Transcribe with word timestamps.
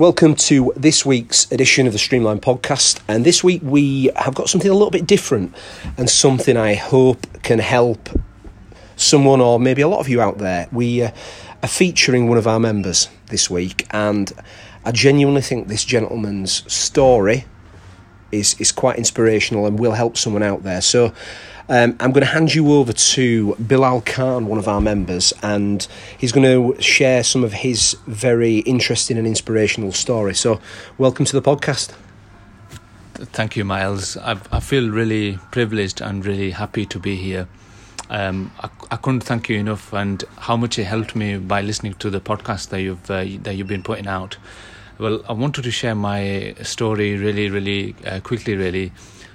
Welcome 0.00 0.34
to 0.36 0.72
this 0.76 1.04
week's 1.04 1.52
edition 1.52 1.86
of 1.86 1.92
the 1.92 1.98
Streamline 1.98 2.40
podcast. 2.40 3.02
And 3.06 3.22
this 3.22 3.44
week 3.44 3.60
we 3.62 4.10
have 4.16 4.34
got 4.34 4.48
something 4.48 4.70
a 4.70 4.72
little 4.72 4.90
bit 4.90 5.06
different 5.06 5.54
and 5.98 6.08
something 6.08 6.56
I 6.56 6.72
hope 6.72 7.42
can 7.42 7.58
help 7.58 8.08
someone 8.96 9.42
or 9.42 9.60
maybe 9.60 9.82
a 9.82 9.88
lot 9.88 10.00
of 10.00 10.08
you 10.08 10.22
out 10.22 10.38
there. 10.38 10.68
We 10.72 11.02
uh, 11.02 11.10
are 11.62 11.68
featuring 11.68 12.30
one 12.30 12.38
of 12.38 12.46
our 12.46 12.58
members 12.58 13.10
this 13.26 13.50
week, 13.50 13.86
and 13.90 14.32
I 14.86 14.92
genuinely 14.92 15.42
think 15.42 15.68
this 15.68 15.84
gentleman's 15.84 16.64
story 16.72 17.44
is, 18.32 18.58
is 18.58 18.72
quite 18.72 18.96
inspirational 18.96 19.66
and 19.66 19.78
will 19.78 19.92
help 19.92 20.16
someone 20.16 20.42
out 20.42 20.62
there. 20.62 20.80
So 20.80 21.12
um, 21.70 21.96
I'm 22.00 22.10
going 22.10 22.26
to 22.26 22.32
hand 22.32 22.52
you 22.52 22.72
over 22.72 22.92
to 22.92 23.54
Bilal 23.54 24.00
Khan, 24.00 24.46
one 24.46 24.58
of 24.58 24.66
our 24.66 24.80
members, 24.80 25.32
and 25.40 25.86
he's 26.18 26.32
going 26.32 26.44
to 26.44 26.82
share 26.82 27.22
some 27.22 27.44
of 27.44 27.52
his 27.52 27.96
very 28.08 28.58
interesting 28.58 29.16
and 29.16 29.24
inspirational 29.24 29.92
story. 29.92 30.34
So, 30.34 30.60
welcome 30.98 31.24
to 31.26 31.32
the 31.32 31.40
podcast. 31.40 31.94
Thank 33.14 33.54
you, 33.54 33.64
Miles. 33.64 34.16
I, 34.16 34.40
I 34.50 34.58
feel 34.58 34.90
really 34.90 35.38
privileged 35.52 36.00
and 36.00 36.26
really 36.26 36.50
happy 36.50 36.86
to 36.86 36.98
be 36.98 37.14
here. 37.14 37.46
Um, 38.08 38.50
I, 38.58 38.68
I, 38.90 38.96
couldn't 38.96 39.20
thank 39.20 39.48
you 39.48 39.56
enough, 39.56 39.92
and 39.92 40.24
how 40.38 40.56
much 40.56 40.76
it 40.76 40.84
helped 40.84 41.14
me 41.14 41.38
by 41.38 41.60
listening 41.60 41.94
to 41.94 42.10
the 42.10 42.20
podcast 42.20 42.70
that 42.70 42.80
you've 42.80 43.08
uh, 43.08 43.24
that 43.42 43.54
you've 43.54 43.68
been 43.68 43.84
putting 43.84 44.08
out. 44.08 44.38
Well, 44.98 45.22
I 45.28 45.34
wanted 45.34 45.62
to 45.62 45.70
share 45.70 45.94
my 45.94 46.56
story 46.62 47.16
really, 47.16 47.48
really 47.48 47.94
uh, 48.04 48.18
quickly. 48.18 48.56
Really, 48.56 48.90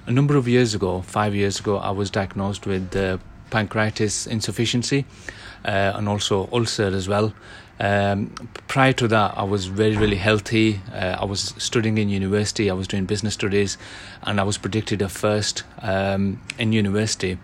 a 0.07 0.11
number 0.11 0.35
of 0.35 0.47
years 0.47 0.75
ago, 0.75 1.01
five 1.01 1.33
years 1.33 1.59
ago, 1.59 1.77
I 1.77 1.91
was 1.91 2.09
diagnosed 2.09 2.65
with 2.65 2.95
uh, 2.95 3.17
pancreatitis 3.49 4.27
insufficiency 4.27 5.05
uh, 5.63 5.93
and 5.95 6.07
also 6.07 6.47
ulcer 6.51 6.87
as 6.87 7.07
well. 7.07 7.33
Um, 7.79 8.27
prior 8.67 8.93
to 8.93 9.07
that, 9.09 9.37
I 9.37 9.43
was 9.43 9.65
very, 9.65 9.97
really 9.97 10.15
healthy. 10.15 10.79
Uh, 10.93 11.17
I 11.19 11.25
was 11.25 11.53
studying 11.57 11.97
in 11.97 12.09
university, 12.09 12.69
I 12.69 12.73
was 12.73 12.87
doing 12.87 13.05
business 13.05 13.33
studies, 13.33 13.77
and 14.23 14.39
I 14.39 14.43
was 14.43 14.57
predicted 14.57 15.01
a 15.01 15.09
first 15.09 15.63
um, 15.81 16.41
in 16.57 16.71
university 16.71 17.37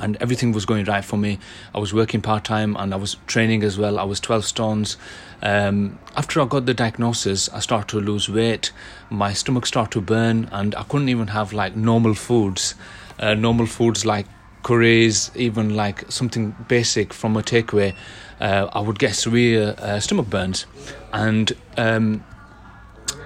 and 0.00 0.16
everything 0.20 0.52
was 0.52 0.64
going 0.64 0.84
right 0.84 1.04
for 1.04 1.16
me. 1.16 1.38
I 1.74 1.78
was 1.78 1.92
working 1.92 2.20
part 2.20 2.44
time 2.44 2.76
and 2.76 2.94
I 2.94 2.96
was 2.96 3.16
training 3.26 3.62
as 3.62 3.78
well. 3.78 3.98
I 3.98 4.04
was 4.04 4.20
12 4.20 4.44
stones. 4.44 4.96
Um, 5.42 5.98
after 6.16 6.40
I 6.40 6.46
got 6.46 6.66
the 6.66 6.74
diagnosis, 6.74 7.48
I 7.50 7.60
started 7.60 7.88
to 7.90 8.00
lose 8.00 8.28
weight. 8.28 8.72
My 9.10 9.32
stomach 9.32 9.66
started 9.66 9.92
to 9.92 10.00
burn, 10.00 10.48
and 10.52 10.74
I 10.74 10.82
couldn't 10.82 11.08
even 11.08 11.28
have 11.28 11.52
like 11.52 11.76
normal 11.76 12.14
foods, 12.14 12.74
uh, 13.20 13.34
normal 13.34 13.66
foods 13.66 14.04
like 14.04 14.26
curries, 14.62 15.30
even 15.34 15.76
like 15.76 16.10
something 16.10 16.54
basic 16.66 17.12
from 17.12 17.36
a 17.36 17.42
takeaway. 17.42 17.94
Uh, 18.40 18.68
I 18.72 18.80
would 18.80 18.98
get 18.98 19.14
severe 19.14 19.74
uh, 19.78 20.00
stomach 20.00 20.28
burns, 20.28 20.66
and 21.12 21.52
um, 21.76 22.24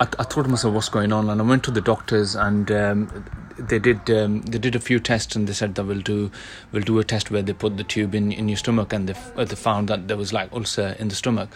I, 0.01 0.05
I 0.05 0.25
thought 0.25 0.43
to 0.45 0.49
myself, 0.49 0.75
"What's 0.75 0.89
going 0.89 1.13
on?" 1.13 1.31
And 1.31 1.41
I 1.41 1.45
went 1.45 1.65
to 1.65 1.71
the 1.71 1.81
doctors, 1.81 2.35
and 2.35 2.71
um, 2.71 3.25
they 3.59 3.79
did 3.79 4.11
um, 4.11 4.43
they 4.43 4.59
did 4.59 4.75
a 4.75 4.81
few 4.81 4.99
tests 4.99 5.37
and 5.37 5.47
they 5.47 5.53
said 5.53 5.75
that 5.75 5.85
we'll 5.85 6.01
do 6.01 6.31
we'll 6.71 6.83
do 6.83 6.99
a 6.99 7.05
test 7.05 7.31
where 7.31 7.43
they 7.43 7.53
put 7.53 7.77
the 7.77 7.85
tube 7.85 8.15
in, 8.15 8.33
in 8.33 8.49
your 8.49 8.57
stomach 8.57 8.93
and 8.93 9.09
they, 9.09 9.15
uh, 9.37 9.45
they 9.45 9.55
found 9.55 9.89
that 9.89 10.09
there 10.09 10.17
was 10.17 10.33
like 10.33 10.53
ulcer 10.53 10.97
in 10.99 11.09
the 11.09 11.15
stomach. 11.15 11.49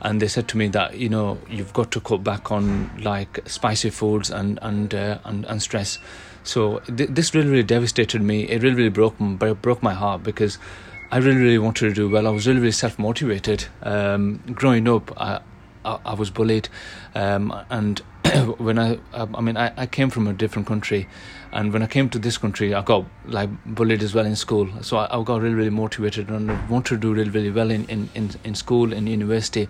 And 0.00 0.20
they 0.20 0.28
said 0.28 0.48
to 0.48 0.56
me 0.56 0.68
that 0.68 0.98
you 0.98 1.08
know 1.08 1.38
you've 1.48 1.72
got 1.72 1.90
to 1.92 2.00
cut 2.00 2.24
back 2.24 2.50
on 2.50 2.90
like 3.02 3.40
spicy 3.46 3.90
foods 3.90 4.30
and 4.30 4.58
and 4.62 4.94
uh, 4.94 5.18
and, 5.24 5.44
and 5.46 5.62
stress. 5.62 5.98
So 6.44 6.78
th- 6.80 7.10
this 7.10 7.34
really 7.34 7.50
really 7.50 7.62
devastated 7.62 8.22
me. 8.22 8.48
It 8.48 8.62
really 8.62 8.76
really 8.76 8.88
broke 8.90 9.16
but 9.18 9.62
broke 9.62 9.82
my 9.82 9.94
heart 9.94 10.22
because 10.22 10.58
I 11.10 11.18
really 11.18 11.36
really 11.36 11.58
wanted 11.58 11.88
to 11.88 11.94
do 11.94 12.08
well. 12.10 12.26
I 12.26 12.30
was 12.30 12.46
really 12.46 12.60
really 12.60 12.72
self 12.72 12.98
motivated 12.98 13.66
um, 13.82 14.40
growing 14.52 14.88
up 14.88 15.12
I, 15.20 15.40
I, 15.84 15.98
I 16.04 16.14
was 16.14 16.30
bullied 16.30 16.68
um, 17.14 17.54
and 17.70 18.02
when 18.58 18.78
I, 18.78 18.98
I 19.12 19.40
mean, 19.40 19.56
I, 19.56 19.72
I 19.76 19.86
came 19.86 20.08
from 20.08 20.26
a 20.26 20.32
different 20.32 20.66
country, 20.66 21.08
and 21.50 21.72
when 21.72 21.82
I 21.82 21.86
came 21.86 22.08
to 22.10 22.18
this 22.18 22.38
country, 22.38 22.72
I 22.72 22.82
got 22.82 23.04
like 23.26 23.50
bullied 23.66 24.02
as 24.02 24.14
well 24.14 24.24
in 24.24 24.36
school. 24.36 24.68
So 24.80 24.96
I, 24.96 25.18
I 25.18 25.22
got 25.22 25.42
really, 25.42 25.54
really 25.54 25.70
motivated 25.70 26.30
and 26.30 26.50
I 26.50 26.66
wanted 26.66 26.94
to 26.94 26.96
do 26.98 27.12
really, 27.12 27.30
really 27.30 27.50
well 27.50 27.70
in, 27.70 27.84
in, 27.86 28.08
in, 28.14 28.30
in 28.44 28.54
school 28.54 28.92
in 28.92 29.06
university. 29.06 29.68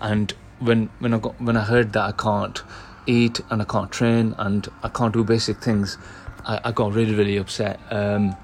And 0.00 0.32
when 0.60 0.90
when 0.98 1.14
I 1.14 1.18
got 1.18 1.40
when 1.40 1.56
I 1.56 1.62
heard 1.62 1.92
that 1.94 2.04
I 2.04 2.12
can't 2.12 2.62
eat 3.06 3.40
and 3.50 3.60
I 3.60 3.64
can't 3.64 3.90
train 3.90 4.34
and 4.38 4.68
I 4.82 4.88
can't 4.88 5.12
do 5.12 5.24
basic 5.24 5.58
things, 5.58 5.98
I, 6.44 6.60
I 6.64 6.72
got 6.72 6.92
really, 6.92 7.14
really 7.14 7.36
upset. 7.36 7.80
Um, 7.90 8.36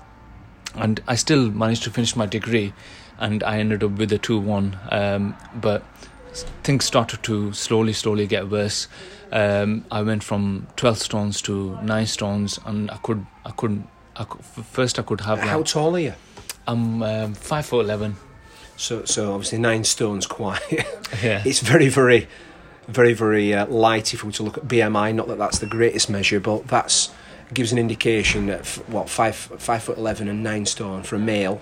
and 0.75 1.01
I 1.07 1.17
still 1.17 1.51
managed 1.51 1.83
to 1.85 1.91
finish 1.91 2.17
my 2.17 2.27
degree, 2.27 2.73
and 3.19 3.43
I 3.43 3.59
ended 3.59 3.85
up 3.85 3.93
with 3.93 4.13
a 4.13 4.19
two 4.19 4.39
one. 4.39 4.79
Um, 4.91 5.37
but 5.55 5.85
things 6.63 6.85
started 6.85 7.23
to 7.25 7.53
slowly, 7.53 7.93
slowly 7.93 8.27
get 8.27 8.49
worse. 8.51 8.89
Um, 9.33 9.85
I 9.91 10.03
went 10.03 10.23
from 10.23 10.67
twelve 10.77 10.99
stones 10.99 11.41
to 11.43 11.79
nine 11.83 12.07
stones, 12.07 12.59
and 12.67 12.91
I 12.91 12.97
could, 12.97 13.27
I 13.45 13.51
couldn't. 13.53 13.89
I 14.17 14.25
could, 14.25 14.45
first, 14.45 14.99
I 14.99 15.03
could 15.03 15.21
have. 15.23 15.39
How 15.39 15.59
like, 15.59 15.67
tall 15.67 15.95
are 15.97 16.01
you? 16.01 16.15
I'm 16.67 17.03
um, 17.03 17.35
five 17.35 17.67
foot 17.67 17.85
eleven. 17.85 18.17
So, 18.77 19.05
so 19.05 19.35
obviously 19.35 19.59
nine 19.59 19.85
stones. 19.85 20.27
Quite. 20.27 20.61
yeah. 21.23 21.43
It's 21.45 21.61
very, 21.61 21.89
very, 21.89 22.29
very, 22.89 23.13
very 23.13 23.55
uh, 23.55 23.67
light. 23.67 24.15
If 24.15 24.23
we 24.23 24.29
were 24.29 24.33
to 24.35 24.43
look 24.43 24.59
at 24.59 24.67
BMI, 24.67 25.15
not 25.15 25.29
that 25.29 25.39
that's 25.39 25.59
the 25.59 25.67
greatest 25.67 26.11
measure, 26.11 26.41
but 26.41 26.67
that's 26.67 27.11
gives 27.53 27.73
an 27.73 27.79
indication 27.79 28.47
that 28.47 28.67
what 28.87 29.09
five 29.09 29.35
five 29.35 29.83
foot 29.83 29.99
eleven 29.99 30.29
and 30.29 30.43
nine 30.43 30.67
stone 30.67 31.03
for 31.03 31.17
a 31.17 31.19
male 31.19 31.61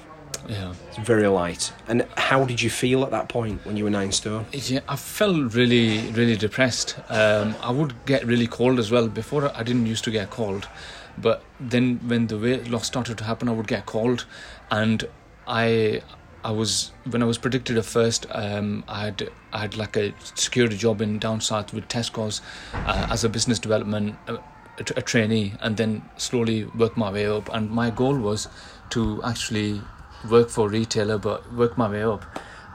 yeah. 0.48 0.74
It's 0.88 0.98
very 0.98 1.26
light. 1.26 1.72
And 1.86 2.06
how 2.16 2.44
did 2.44 2.60
you 2.60 2.70
feel 2.70 3.02
at 3.04 3.10
that 3.10 3.28
point 3.28 3.64
when 3.64 3.76
you 3.76 3.84
were 3.84 3.90
nine 3.90 4.12
stone? 4.12 4.46
Yeah, 4.52 4.80
I 4.88 4.96
felt 4.96 5.54
really, 5.54 6.10
really 6.12 6.36
depressed. 6.36 6.96
Um, 7.08 7.54
I 7.62 7.70
would 7.70 7.94
get 8.06 8.24
really 8.24 8.46
cold 8.46 8.78
as 8.78 8.90
well. 8.90 9.08
Before, 9.08 9.50
I 9.56 9.62
didn't 9.62 9.86
used 9.86 10.04
to 10.04 10.10
get 10.10 10.30
cold. 10.30 10.68
But 11.16 11.42
then 11.58 12.00
when 12.06 12.28
the 12.28 12.38
weight 12.38 12.70
loss 12.70 12.86
started 12.86 13.18
to 13.18 13.24
happen, 13.24 13.48
I 13.48 13.52
would 13.52 13.66
get 13.66 13.86
cold. 13.86 14.26
And 14.70 15.04
I 15.46 16.02
I 16.44 16.52
was 16.52 16.92
when 17.10 17.22
I 17.22 17.26
was 17.26 17.38
predicted 17.38 17.76
at 17.76 17.84
first. 17.84 18.26
Um, 18.30 18.84
I 18.86 19.06
had 19.06 19.28
I 19.52 19.58
had 19.60 19.76
like 19.76 19.96
a 19.96 20.14
security 20.34 20.76
job 20.76 21.00
in 21.00 21.18
down 21.18 21.40
south 21.40 21.72
with 21.72 21.88
Tesco's 21.88 22.40
uh, 22.72 23.08
as 23.10 23.24
a 23.24 23.28
business 23.28 23.58
development 23.58 24.16
uh, 24.28 24.36
a, 24.78 24.84
a 24.96 25.02
trainee, 25.02 25.54
and 25.60 25.76
then 25.76 26.02
slowly 26.16 26.64
work 26.64 26.96
my 26.96 27.10
way 27.10 27.26
up. 27.26 27.52
And 27.52 27.70
my 27.70 27.90
goal 27.90 28.16
was 28.16 28.48
to 28.90 29.20
actually 29.24 29.80
work 30.28 30.48
for 30.48 30.68
retailer, 30.68 31.18
but 31.18 31.52
work 31.52 31.76
my 31.76 31.88
way 31.88 32.02
up. 32.02 32.24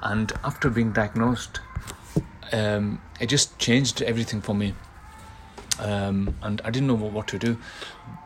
And 0.01 0.31
after 0.43 0.69
being 0.69 0.91
diagnosed, 0.91 1.59
um, 2.51 3.01
it 3.19 3.27
just 3.27 3.57
changed 3.57 4.01
everything 4.01 4.41
for 4.41 4.53
me. 4.53 4.73
Um, 5.79 6.35
and 6.41 6.61
I 6.63 6.69
didn't 6.69 6.87
know 6.87 6.93
what, 6.95 7.13
what 7.13 7.27
to 7.29 7.39
do, 7.39 7.57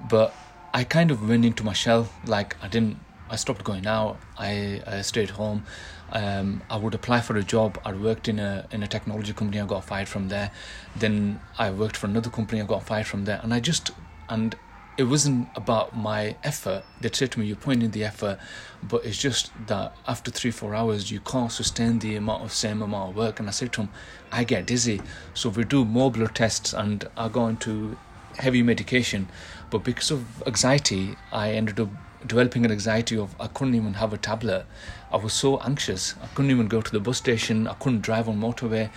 but 0.10 0.34
I 0.74 0.84
kind 0.84 1.12
of 1.12 1.28
went 1.28 1.46
into 1.46 1.64
my 1.64 1.74
shell. 1.74 2.10
Like 2.26 2.58
I 2.62 2.68
didn't, 2.68 3.00
I 3.30 3.36
stopped 3.36 3.64
going 3.64 3.88
out. 3.88 4.18
I, 4.38 4.82
I 4.86 5.02
stayed 5.02 5.32
home. 5.32 5.64
Um, 6.12 6.62
I 6.70 6.78
would 6.78 6.94
apply 6.94 7.22
for 7.22 7.36
a 7.38 7.44
job. 7.44 7.80
I 7.86 7.94
worked 7.94 8.28
in 8.28 8.40
a 8.40 8.66
in 8.72 8.82
a 8.84 8.88
technology 8.88 9.34
company. 9.34 9.60
I 9.60 9.66
got 9.66 9.84
fired 9.84 10.08
from 10.08 10.30
there. 10.30 10.52
Then 10.96 11.42
I 11.58 11.70
worked 11.72 11.98
for 11.98 12.08
another 12.08 12.30
company. 12.30 12.62
I 12.62 12.66
got 12.66 12.84
fired 12.84 13.08
from 13.08 13.26
there. 13.26 13.40
And 13.44 13.54
I 13.54 13.60
just 13.60 13.92
and 14.30 14.56
it 14.98 15.04
wasn't 15.04 15.48
about 15.56 15.96
my 15.96 16.36
effort. 16.44 16.84
They 17.02 17.10
said 17.14 17.32
to 17.32 17.40
me, 17.40 17.46
"You're 17.46 17.56
pointing 17.56 17.92
the 17.92 18.04
effort," 18.04 18.40
but 18.82 19.06
it's 19.06 19.18
just 19.18 19.52
that 19.68 19.96
after 20.08 20.32
three, 20.32 20.52
four 20.52 20.74
hours, 20.74 21.12
you 21.12 21.20
can't 21.20 21.52
sustain 21.52 22.00
the 22.00 22.16
amount 22.16 22.44
of 22.44 22.52
same 22.52 22.82
amount 22.82 23.12
of 23.12 23.16
work. 23.16 23.40
And 23.40 23.48
I 23.48 23.52
said 23.52 23.72
to 23.74 23.82
him, 23.82 23.90
"I 24.32 24.44
get 24.44 24.66
dizzy, 24.66 25.02
so 25.34 25.50
we 25.50 25.64
do 25.64 25.86
more 25.86 26.10
blood 26.12 26.34
tests, 26.36 26.74
and 26.74 27.08
I 27.16 27.30
go 27.30 27.48
into 27.48 27.98
heavy 28.38 28.64
medication." 28.64 29.28
But 29.70 29.84
because 29.84 30.10
of 30.12 30.26
anxiety, 30.48 31.16
I 31.32 31.52
ended 31.52 31.80
up 31.80 31.90
developing 32.26 32.66
an 32.66 32.72
anxiety 32.72 33.18
of 33.18 33.36
I 33.40 33.48
couldn't 33.48 33.76
even 33.76 33.94
have 33.96 34.14
a 34.14 34.18
tablet. 34.18 34.66
I 35.12 35.18
was 35.18 35.34
so 35.34 35.60
anxious. 35.60 36.16
I 36.24 36.28
couldn't 36.28 36.52
even 36.52 36.68
go 36.68 36.82
to 36.82 36.92
the 36.92 37.00
bus 37.00 37.18
station. 37.18 37.68
I 37.68 37.74
couldn't 37.74 38.02
drive 38.02 38.28
on 38.28 38.40
motorway. 38.40 38.90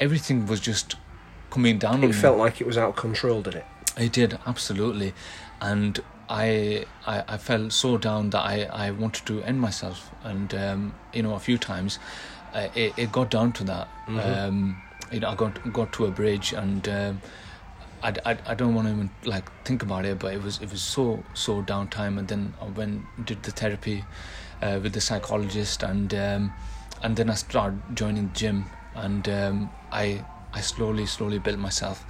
Everything 0.00 0.46
was 0.46 0.60
just 0.60 0.96
coming 1.50 1.78
down. 1.78 2.02
It 2.02 2.14
felt 2.14 2.36
me. 2.36 2.42
like 2.42 2.60
it 2.60 2.66
was 2.66 2.76
out 2.76 2.90
of 2.90 2.96
control, 2.96 3.42
did 3.42 3.54
it? 3.54 3.66
I 3.96 4.08
did 4.08 4.38
absolutely, 4.46 5.14
and 5.60 5.98
I, 6.28 6.84
I 7.06 7.24
I 7.28 7.36
felt 7.38 7.72
so 7.72 7.96
down 7.98 8.30
that 8.30 8.40
I 8.40 8.64
I 8.64 8.90
wanted 8.90 9.26
to 9.26 9.42
end 9.42 9.60
myself, 9.60 10.10
and 10.22 10.54
um, 10.54 10.94
you 11.12 11.22
know 11.22 11.34
a 11.34 11.40
few 11.40 11.58
times, 11.58 11.98
uh, 12.54 12.68
it 12.74 12.92
it 12.96 13.12
got 13.12 13.30
down 13.30 13.52
to 13.52 13.64
that. 13.64 13.88
Mm-hmm. 14.06 14.18
Um, 14.18 14.82
you 15.12 15.20
know 15.20 15.28
I 15.28 15.34
got 15.34 15.72
got 15.72 15.92
to 15.94 16.06
a 16.06 16.10
bridge 16.10 16.52
and. 16.52 16.88
Um, 16.88 17.20
I, 18.02 18.14
I, 18.26 18.38
I 18.48 18.54
don't 18.54 18.74
want 18.74 18.86
to 18.86 18.92
even 18.92 19.10
like 19.24 19.50
think 19.64 19.82
about 19.82 20.04
it, 20.04 20.18
but 20.18 20.34
it 20.34 20.42
was 20.42 20.60
it 20.60 20.70
was 20.70 20.82
so 20.82 21.24
so 21.32 21.62
downtime, 21.62 22.18
and 22.18 22.28
then 22.28 22.54
I 22.60 22.66
went 22.66 23.02
did 23.24 23.42
the 23.42 23.50
therapy 23.50 24.04
uh, 24.62 24.78
with 24.82 24.92
the 24.92 25.00
psychologist, 25.00 25.82
and 25.82 26.12
um, 26.14 26.52
and 27.02 27.16
then 27.16 27.30
I 27.30 27.34
started 27.34 27.80
joining 27.94 28.28
the 28.28 28.34
gym, 28.34 28.66
and 28.94 29.26
um, 29.28 29.70
I 29.90 30.24
I 30.52 30.60
slowly 30.60 31.06
slowly 31.06 31.38
built 31.38 31.58
myself, 31.58 32.04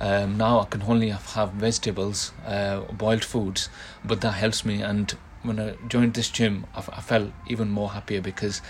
um, 0.00 0.36
now 0.36 0.60
I 0.60 0.64
can 0.66 0.82
only 0.82 1.10
have 1.10 1.52
vegetables, 1.52 2.32
uh, 2.46 2.80
boiled 2.92 3.24
foods, 3.24 3.68
but 4.04 4.20
that 4.20 4.32
helps 4.32 4.64
me. 4.64 4.82
And 4.82 5.10
when 5.42 5.58
I 5.58 5.74
joined 5.88 6.14
this 6.14 6.28
gym, 6.30 6.66
I, 6.74 6.80
felt 6.82 7.32
even 7.46 7.70
more 7.70 7.90
happier 7.90 8.20
because 8.20 8.62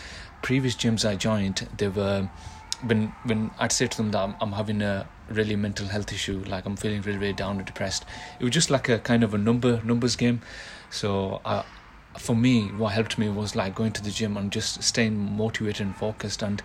previous 0.42 0.74
gyms 0.74 1.08
I 1.08 1.16
joined, 1.16 1.68
they 1.76 1.88
were 1.88 2.28
when 2.82 3.08
when 3.24 3.50
I'd 3.58 3.72
say 3.72 3.88
to 3.88 3.96
them 3.96 4.12
that 4.12 4.20
I'm, 4.20 4.36
I'm 4.40 4.52
having 4.52 4.82
a 4.82 5.08
really 5.28 5.56
mental 5.56 5.86
health 5.86 6.12
issue, 6.12 6.44
like 6.46 6.64
I'm 6.64 6.76
feeling 6.76 7.02
really 7.02 7.18
really 7.18 7.32
down 7.32 7.56
and 7.56 7.66
depressed, 7.66 8.04
it 8.38 8.44
was 8.44 8.52
just 8.52 8.70
like 8.70 8.88
a 8.88 8.98
kind 8.98 9.24
of 9.24 9.34
a 9.34 9.38
number 9.38 9.82
numbers 9.82 10.16
game. 10.16 10.40
So 10.90 11.40
I, 11.44 11.64
for 12.16 12.34
me, 12.34 12.68
what 12.68 12.92
helped 12.92 13.18
me 13.18 13.28
was 13.28 13.54
like 13.54 13.74
going 13.74 13.92
to 13.92 14.02
the 14.02 14.10
gym 14.10 14.36
and 14.36 14.50
just 14.50 14.82
staying 14.82 15.36
motivated 15.36 15.86
and 15.86 15.96
focused. 15.96 16.42
And 16.42 16.62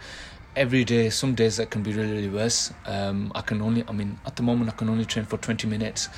every 0.55 0.83
day, 0.83 1.09
some 1.09 1.35
days 1.35 1.57
that 1.57 1.69
can 1.69 1.83
be 1.83 1.93
really 1.93 2.13
really 2.13 2.29
worse. 2.29 2.73
Um, 2.85 3.31
I 3.35 3.41
can 3.41 3.61
only, 3.61 3.83
I 3.87 3.91
mean, 3.91 4.19
at 4.25 4.35
the 4.35 4.43
moment 4.43 4.69
I 4.69 4.73
can 4.73 4.89
only 4.89 5.05
train 5.05 5.25
for 5.25 5.37
twenty 5.37 5.67
minutes. 5.67 6.09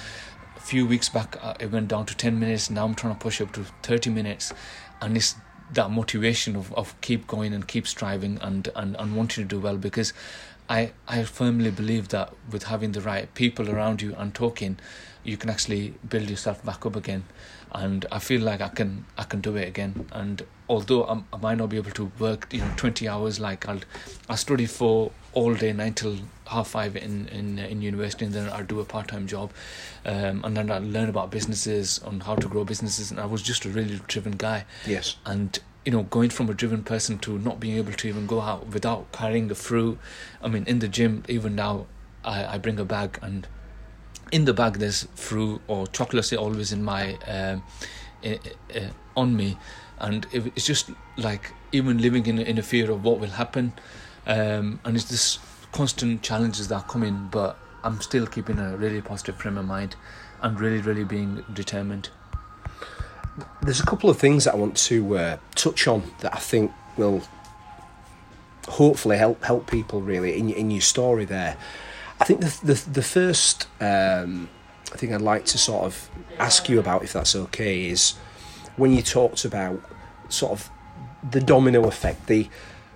A 0.57 0.59
few 0.59 0.87
weeks 0.87 1.09
back, 1.09 1.37
uh, 1.41 1.53
it 1.59 1.71
went 1.71 1.87
down 1.87 2.05
to 2.07 2.15
ten 2.15 2.39
minutes. 2.39 2.69
Now 2.69 2.85
I'm 2.85 2.95
trying 2.95 3.13
to 3.13 3.19
push 3.19 3.41
up 3.41 3.51
to 3.53 3.63
thirty 3.81 4.09
minutes, 4.09 4.53
and 5.01 5.15
it's 5.15 5.35
that 5.73 5.89
motivation 5.89 6.55
of, 6.55 6.71
of 6.73 6.99
keep 7.01 7.25
going 7.27 7.53
and 7.53 7.67
keep 7.67 7.87
striving 7.87 8.37
and, 8.41 8.69
and, 8.75 8.95
and 8.97 9.15
wanting 9.15 9.43
to 9.43 9.47
do 9.55 9.59
well 9.59 9.77
because 9.77 10.13
I, 10.69 10.91
I 11.07 11.23
firmly 11.23 11.71
believe 11.71 12.09
that 12.09 12.33
with 12.51 12.65
having 12.65 12.91
the 12.91 13.01
right 13.01 13.33
people 13.33 13.71
around 13.71 13.99
you 13.99 14.13
and 14.15 14.31
talking, 14.33 14.77
you 15.23 15.37
can 15.37 15.49
actually 15.49 15.95
build 16.07 16.29
yourself 16.29 16.63
back 16.63 16.85
up 16.85 16.95
again. 16.95 17.23
And 17.71 18.05
I 18.11 18.19
feel 18.19 18.41
like 18.41 18.61
I 18.61 18.69
can 18.69 19.05
I 19.17 19.23
can 19.23 19.41
do 19.41 19.55
it 19.55 19.67
again. 19.67 20.07
And 20.11 20.43
although 20.67 21.03
I'm, 21.05 21.25
i 21.31 21.37
might 21.37 21.57
not 21.57 21.69
be 21.69 21.77
able 21.77 21.91
to 21.91 22.11
work, 22.19 22.47
you 22.51 22.59
know, 22.59 22.71
twenty 22.75 23.07
hours 23.07 23.39
like 23.39 23.67
I'll 23.67 23.81
I 24.29 24.35
study 24.35 24.65
for 24.65 25.11
all 25.33 25.53
day 25.53 25.73
nine 25.73 25.93
till 25.93 26.17
half 26.47 26.69
five 26.69 26.95
in 26.95 27.27
in 27.27 27.59
in 27.59 27.81
university, 27.81 28.25
and 28.25 28.33
then 28.33 28.49
I'll 28.49 28.65
do 28.65 28.79
a 28.79 28.85
part 28.85 29.07
time 29.07 29.27
job, 29.27 29.51
um, 30.05 30.43
and 30.43 30.57
then 30.57 30.71
I'll 30.71 30.81
learn 30.81 31.09
about 31.09 31.31
businesses 31.31 31.99
on 31.99 32.21
how 32.21 32.35
to 32.35 32.47
grow 32.47 32.63
businesses. 32.63 33.11
And 33.11 33.19
I 33.19 33.25
was 33.25 33.41
just 33.41 33.65
a 33.65 33.69
really 33.69 33.99
driven 34.07 34.33
guy. 34.33 34.65
Yes. 34.85 35.17
And 35.25 35.59
you 35.85 35.91
know, 35.91 36.03
going 36.03 36.31
from 36.31 36.49
a 36.49 36.53
driven 36.53 36.83
person 36.83 37.19
to 37.19 37.37
not 37.37 37.59
being 37.59 37.77
able 37.77 37.93
to 37.93 38.07
even 38.07 38.25
go 38.25 38.41
out 38.41 38.67
without 38.67 39.11
carrying 39.11 39.51
a 39.51 39.55
fruit. 39.55 39.99
I 40.41 40.47
mean, 40.47 40.63
in 40.65 40.79
the 40.79 40.87
gym, 40.87 41.23
even 41.29 41.53
now, 41.55 41.85
I, 42.23 42.55
I 42.55 42.57
bring 42.57 42.79
a 42.79 42.85
bag, 42.85 43.19
and 43.21 43.47
in 44.31 44.45
the 44.45 44.53
bag 44.53 44.79
there's 44.79 45.07
fruit 45.15 45.61
or 45.67 45.85
chocolates 45.87 46.33
are 46.33 46.37
always 46.37 46.71
in 46.71 46.83
my 46.83 47.13
um, 47.27 47.63
uh, 48.25 48.35
uh, 48.75 48.79
on 49.15 49.35
me, 49.35 49.57
and 49.99 50.27
it's 50.31 50.65
just 50.65 50.91
like 51.17 51.51
even 51.71 51.97
living 51.97 52.25
in 52.25 52.39
in 52.39 52.57
a 52.57 52.63
fear 52.63 52.91
of 52.91 53.03
what 53.03 53.19
will 53.19 53.29
happen, 53.29 53.73
um, 54.27 54.79
and 54.83 54.95
it's 54.95 55.05
this 55.05 55.39
constant 55.71 56.21
challenges 56.21 56.67
that 56.69 56.75
are 56.75 56.83
coming, 56.83 57.27
but 57.31 57.57
I'm 57.83 58.01
still 58.01 58.27
keeping 58.27 58.59
a 58.59 58.77
really 58.77 59.01
positive 59.01 59.37
frame 59.37 59.57
of 59.57 59.65
mind, 59.65 59.95
and 60.41 60.59
really, 60.59 60.81
really 60.81 61.03
being 61.03 61.43
determined 61.53 62.09
there's 63.61 63.79
a 63.79 63.85
couple 63.85 64.09
of 64.09 64.17
things 64.17 64.45
that 64.45 64.53
I 64.53 64.57
want 64.57 64.77
to 64.77 65.17
uh, 65.17 65.37
touch 65.55 65.87
on 65.87 66.03
that 66.19 66.33
I 66.33 66.39
think 66.39 66.71
will 66.97 67.21
hopefully 68.67 69.17
help 69.17 69.43
help 69.43 69.69
people 69.69 70.01
really 70.01 70.37
in 70.37 70.49
in 70.49 70.71
your 70.71 70.81
story 70.81 71.25
there. 71.25 71.57
I 72.19 72.25
think 72.25 72.41
the 72.41 72.59
the, 72.63 72.89
the 72.91 73.03
first 73.03 73.67
um, 73.81 74.49
thing 74.85 75.13
I'd 75.13 75.21
like 75.21 75.45
to 75.45 75.57
sort 75.57 75.83
of 75.83 76.09
ask 76.39 76.69
you 76.69 76.79
about, 76.79 77.03
if 77.03 77.13
that's 77.13 77.35
okay, 77.35 77.89
is 77.89 78.13
when 78.77 78.91
you 78.91 79.01
talked 79.01 79.45
about 79.45 79.81
sort 80.29 80.51
of 80.51 80.69
the 81.29 81.41
domino 81.41 81.87
effect. 81.87 82.27
The 82.27 82.49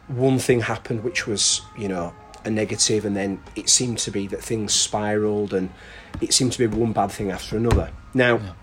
one 0.08 0.40
thing 0.40 0.62
happened 0.62 1.04
which 1.04 1.28
was 1.28 1.62
you 1.78 1.88
know 1.88 2.14
a 2.46 2.50
negative, 2.50 3.06
and 3.06 3.16
then 3.16 3.42
it 3.56 3.70
seemed 3.70 4.00
to 4.00 4.12
be 4.12 4.28
that 4.28 4.44
things 4.44 4.74
spiraled, 4.74 5.54
and 5.54 5.70
it 6.22 6.34
seemed 6.34 6.54
to 6.54 6.60
be 6.60 6.68
one 6.68 6.94
bad 6.94 7.12
thing 7.12 7.32
after 7.32 7.58
another. 7.58 7.92
Now. 8.14 8.38
Yeah 8.38 8.54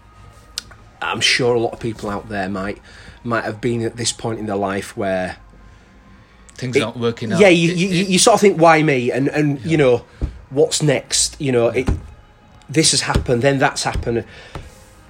I'm 1.00 1.20
sure 1.20 1.54
a 1.54 1.60
lot 1.60 1.72
of 1.72 1.80
people 1.80 2.10
out 2.10 2.28
there 2.28 2.48
might 2.48 2.80
might 3.24 3.44
have 3.44 3.60
been 3.60 3.82
at 3.82 3.96
this 3.96 4.12
point 4.12 4.38
in 4.38 4.46
their 4.46 4.56
life 4.56 4.96
where 4.96 5.36
things 6.54 6.76
it, 6.76 6.82
aren't 6.82 6.96
working 6.96 7.32
out. 7.32 7.40
Yeah, 7.40 7.48
you, 7.48 7.72
you, 7.72 7.88
it, 7.88 8.08
you, 8.08 8.18
sort 8.18 8.34
of 8.34 8.40
think, 8.40 8.60
why 8.60 8.82
me? 8.82 9.10
And 9.10 9.28
and 9.28 9.60
yeah. 9.60 9.66
you 9.66 9.76
know, 9.76 10.04
what's 10.50 10.82
next? 10.82 11.40
You 11.40 11.52
know, 11.52 11.68
it, 11.68 11.88
this 12.68 12.92
has 12.92 13.02
happened, 13.02 13.42
then 13.42 13.58
that's 13.58 13.82
happened, 13.82 14.24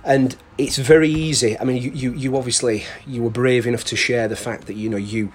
and 0.07 0.37
it's 0.57 0.79
very 0.79 1.11
easy. 1.11 1.59
I 1.59 1.65
mean, 1.65 1.83
you, 1.83 1.91
you, 1.91 2.13
you 2.13 2.37
obviously 2.37 2.85
you 3.07 3.23
were 3.23 3.31
brave 3.31 3.67
enough 3.67 3.85
to 3.85 3.97
share 3.97 4.29
the 4.29 4.37
fact 4.37 4.69
that 4.69 4.75
you 4.75 4.89
know 4.89 4.97
you 4.97 5.33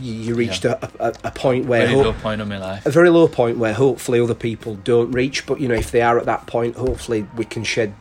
you, 0.00 0.34
reached 0.34 0.64
yeah. 0.64 0.78
a, 1.00 1.08
a, 1.08 1.14
a, 1.24 1.30
point 1.32 1.66
where 1.66 1.80
very 1.80 1.94
ho- 1.94 2.02
low 2.02 2.12
point 2.12 2.40
in 2.40 2.48
my 2.48 2.58
life. 2.58 2.86
A 2.86 2.90
very 2.90 3.10
low 3.10 3.26
point 3.26 3.58
where 3.58 3.74
hopefully 3.74 4.20
other 4.20 4.34
people 4.34 4.76
don't 4.76 5.10
reach. 5.10 5.46
But 5.46 5.60
you 5.60 5.68
know, 5.68 5.74
if 5.74 5.90
they 5.90 6.02
are 6.02 6.18
at 6.18 6.26
that 6.26 6.46
point, 6.46 6.76
hopefully 6.76 7.26
we 7.36 7.44
can 7.44 7.64
shed 7.64 7.94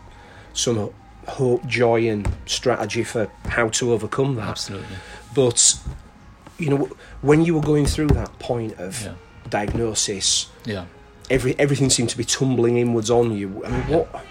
some 0.54 0.92
hope, 1.28 1.66
joy, 1.66 2.08
and 2.08 2.32
strategy 2.46 3.04
for 3.04 3.32
how 3.46 3.70
to 3.70 3.94
overcome 3.94 4.36
that. 4.36 4.50
Absolutely. 4.50 4.98
But 5.34 5.80
you 6.60 6.70
know, 6.70 6.90
when 7.22 7.46
you 7.46 7.56
were 7.56 7.62
going 7.62 7.86
through 7.86 8.08
that 8.10 8.38
point 8.40 8.78
of 8.80 9.04
yeah. 9.04 9.14
diagnosis, 9.50 10.50
yeah, 10.66 10.86
every 11.30 11.58
everything 11.60 11.90
seemed 11.90 12.10
to 12.10 12.18
be 12.18 12.24
tumbling 12.24 12.78
inwards 12.78 13.10
on 13.10 13.32
you. 13.32 13.64
I 13.66 13.70
mean, 13.70 13.82
what? 13.88 14.26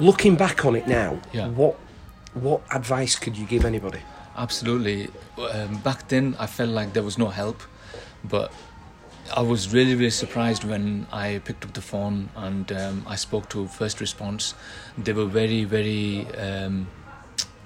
Looking 0.00 0.36
back 0.36 0.64
on 0.64 0.74
it 0.76 0.86
now, 0.86 1.20
yeah. 1.32 1.48
what 1.48 1.78
what 2.34 2.62
advice 2.70 3.16
could 3.16 3.36
you 3.36 3.46
give 3.46 3.64
anybody? 3.64 4.00
Absolutely. 4.36 5.10
Um, 5.38 5.78
back 5.78 6.08
then, 6.08 6.34
I 6.38 6.46
felt 6.46 6.70
like 6.70 6.94
there 6.94 7.02
was 7.02 7.18
no 7.18 7.28
help, 7.28 7.62
but 8.24 8.52
I 9.34 9.40
was 9.42 9.72
really, 9.72 9.94
really 9.94 10.10
surprised 10.10 10.64
when 10.64 11.06
I 11.12 11.40
picked 11.44 11.64
up 11.64 11.72
the 11.74 11.82
phone 11.82 12.30
and 12.36 12.70
um, 12.72 13.04
I 13.06 13.16
spoke 13.16 13.48
to 13.50 13.66
first 13.68 14.00
response. 14.00 14.54
They 14.96 15.12
were 15.12 15.26
very, 15.26 15.64
very, 15.64 16.26
um, 16.36 16.88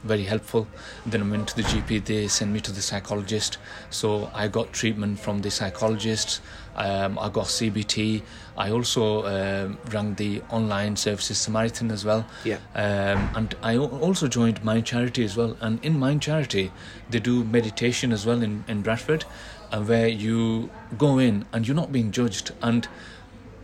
very 0.06 0.25
helpful. 0.25 0.67
Then 1.05 1.23
I 1.23 1.31
went 1.31 1.49
to 1.49 1.56
the 1.56 1.62
GP. 1.62 2.05
They 2.05 2.29
sent 2.29 2.50
me 2.50 2.61
to 2.61 2.73
the 2.73 2.82
psychologist. 2.82 3.58
So 3.91 4.31
I 4.35 4.49
got 4.49 4.73
treatment 4.73 5.19
from 5.19 5.41
the 5.41 5.50
psychologist. 5.50 6.41
Um, 6.76 7.19
I 7.19 7.29
got 7.29 7.47
CBT. 7.47 8.23
I 8.56 8.70
also 8.70 9.23
uh, 9.23 9.73
rang 9.91 10.14
the 10.14 10.43
online 10.50 10.97
services 10.97 11.38
Samaritan 11.38 11.91
as 11.91 12.05
well. 12.05 12.26
Yeah. 12.44 12.58
Um, 12.75 13.31
and 13.35 13.55
I 13.62 13.76
also 13.76 14.29
joined 14.29 14.62
Mind 14.64 14.87
Charity 14.87 15.25
as 15.25 15.37
well. 15.37 15.56
And 15.61 15.85
in 15.85 15.99
Mind 15.99 16.23
Charity, 16.23 16.73
they 17.11 17.20
do 17.20 17.44
meditation 17.44 18.12
as 18.12 18.26
well 18.26 18.43
in, 18.43 18.64
in 18.69 18.82
Bradford 18.82 19.25
and 19.73 19.88
where 19.88 20.08
you 20.08 20.70
go 20.97 21.19
in 21.19 21.44
and 21.53 21.67
you're 21.67 21.76
not 21.76 21.93
being 21.93 22.11
judged. 22.12 22.53
And 22.62 22.87